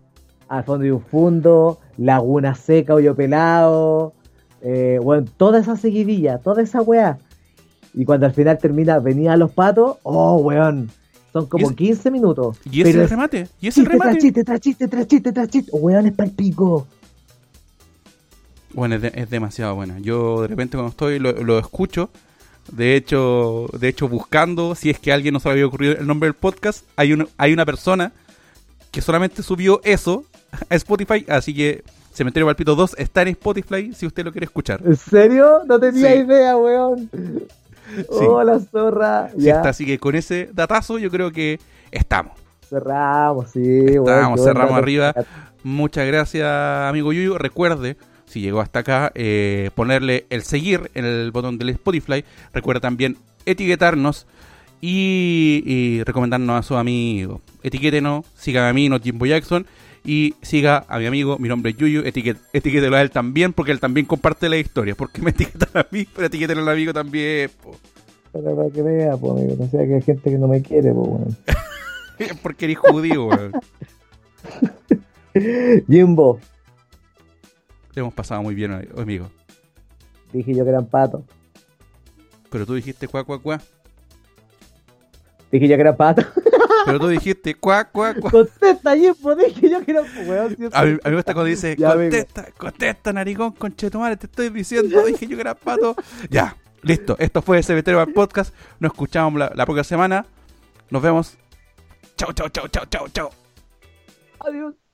[0.48, 4.12] al fondo de un fundo, laguna seca, hoyo pelado,
[4.62, 7.18] eh, bueno, toda esa seguidilla, toda esa weá.
[7.94, 10.90] Y cuando al final termina, venía los patos, oh weón,
[11.40, 12.56] son como Y ese- 15 minutos.
[12.70, 13.48] Y ese pero el remate.
[13.60, 14.20] Y ese es el chiste tras remate.
[14.20, 16.86] chiste, tras chiste, tras chiste, tras chiste, weón, es pa'l pico.
[18.72, 19.98] Bueno, es, de- es demasiado buena.
[20.00, 22.10] Yo de repente cuando estoy lo, lo escucho.
[22.72, 25.92] De hecho, de hecho buscando si es que a alguien no se le había ocurrido
[25.98, 28.12] el nombre del podcast, hay una, hay una persona
[28.90, 30.24] que solamente subió eso
[30.68, 34.80] a Spotify, así que Cementerio Palpito 2 está en Spotify si usted lo quiere escuchar.
[34.84, 35.60] ¿En serio?
[35.66, 36.18] No tenía Sí.
[36.18, 37.08] idea, weón.
[38.08, 39.30] Oh, la zorra.
[39.36, 41.58] Sí ya, está, así que con ese datazo yo creo que
[41.90, 42.32] estamos.
[42.68, 43.60] cerramos, sí.
[43.86, 45.14] Estamos, qué buen cerramos arriba.
[45.62, 46.48] Muchas gracias,
[46.88, 47.38] amigo Yuyu.
[47.38, 47.96] Recuerde,
[48.26, 52.24] si llegó hasta acá, eh, ponerle el seguir en el botón del Spotify.
[52.52, 54.26] Recuerda también etiquetarnos
[54.80, 57.40] y, y recomendarnos a su amigo.
[57.62, 59.66] Etiquétenos, siga a mí, no Jimbo Jackson.
[60.08, 63.72] Y siga a mi amigo, mi nombre es Yuyu, etiquet, etiquételo a él también, porque
[63.72, 64.94] él también comparte la historia.
[64.94, 67.50] Porque me etiquetan a mí, pero etiquételo al amigo también.
[67.60, 67.74] po.
[68.32, 70.92] Pero para que vea, pues, amigo, no sea que hay gente que no me quiere,
[70.92, 71.36] pues, weón.
[72.42, 73.52] porque eres judío, weón.
[75.88, 76.38] Jimbo,
[77.94, 79.28] Le hemos pasado muy bien, amigo.
[80.32, 81.24] dije yo que eran patos.
[82.48, 83.60] Pero tú dijiste cuá, cuá, cuá.
[85.50, 86.26] Dije yo que eran patos.
[86.86, 88.30] Pero tú dijiste cuá, cuá, cuá.
[88.30, 90.56] Contesta, Jimbo, dije yo que eran weón.
[90.56, 92.10] si A mí, a mí me gusta cuando dice, Ya, amigo.
[92.10, 95.96] contesta, contesta, naricón, conchetumare, te estoy diciendo, dije yo que era pato.
[96.30, 98.54] Ya, listo, esto fue Cementerio al Podcast.
[98.78, 100.26] Nos escuchamos la, la próxima semana.
[100.90, 101.36] Nos vemos.
[102.16, 103.30] Chau, chau, chau, chau, chau, chau.
[104.40, 104.85] Adiós.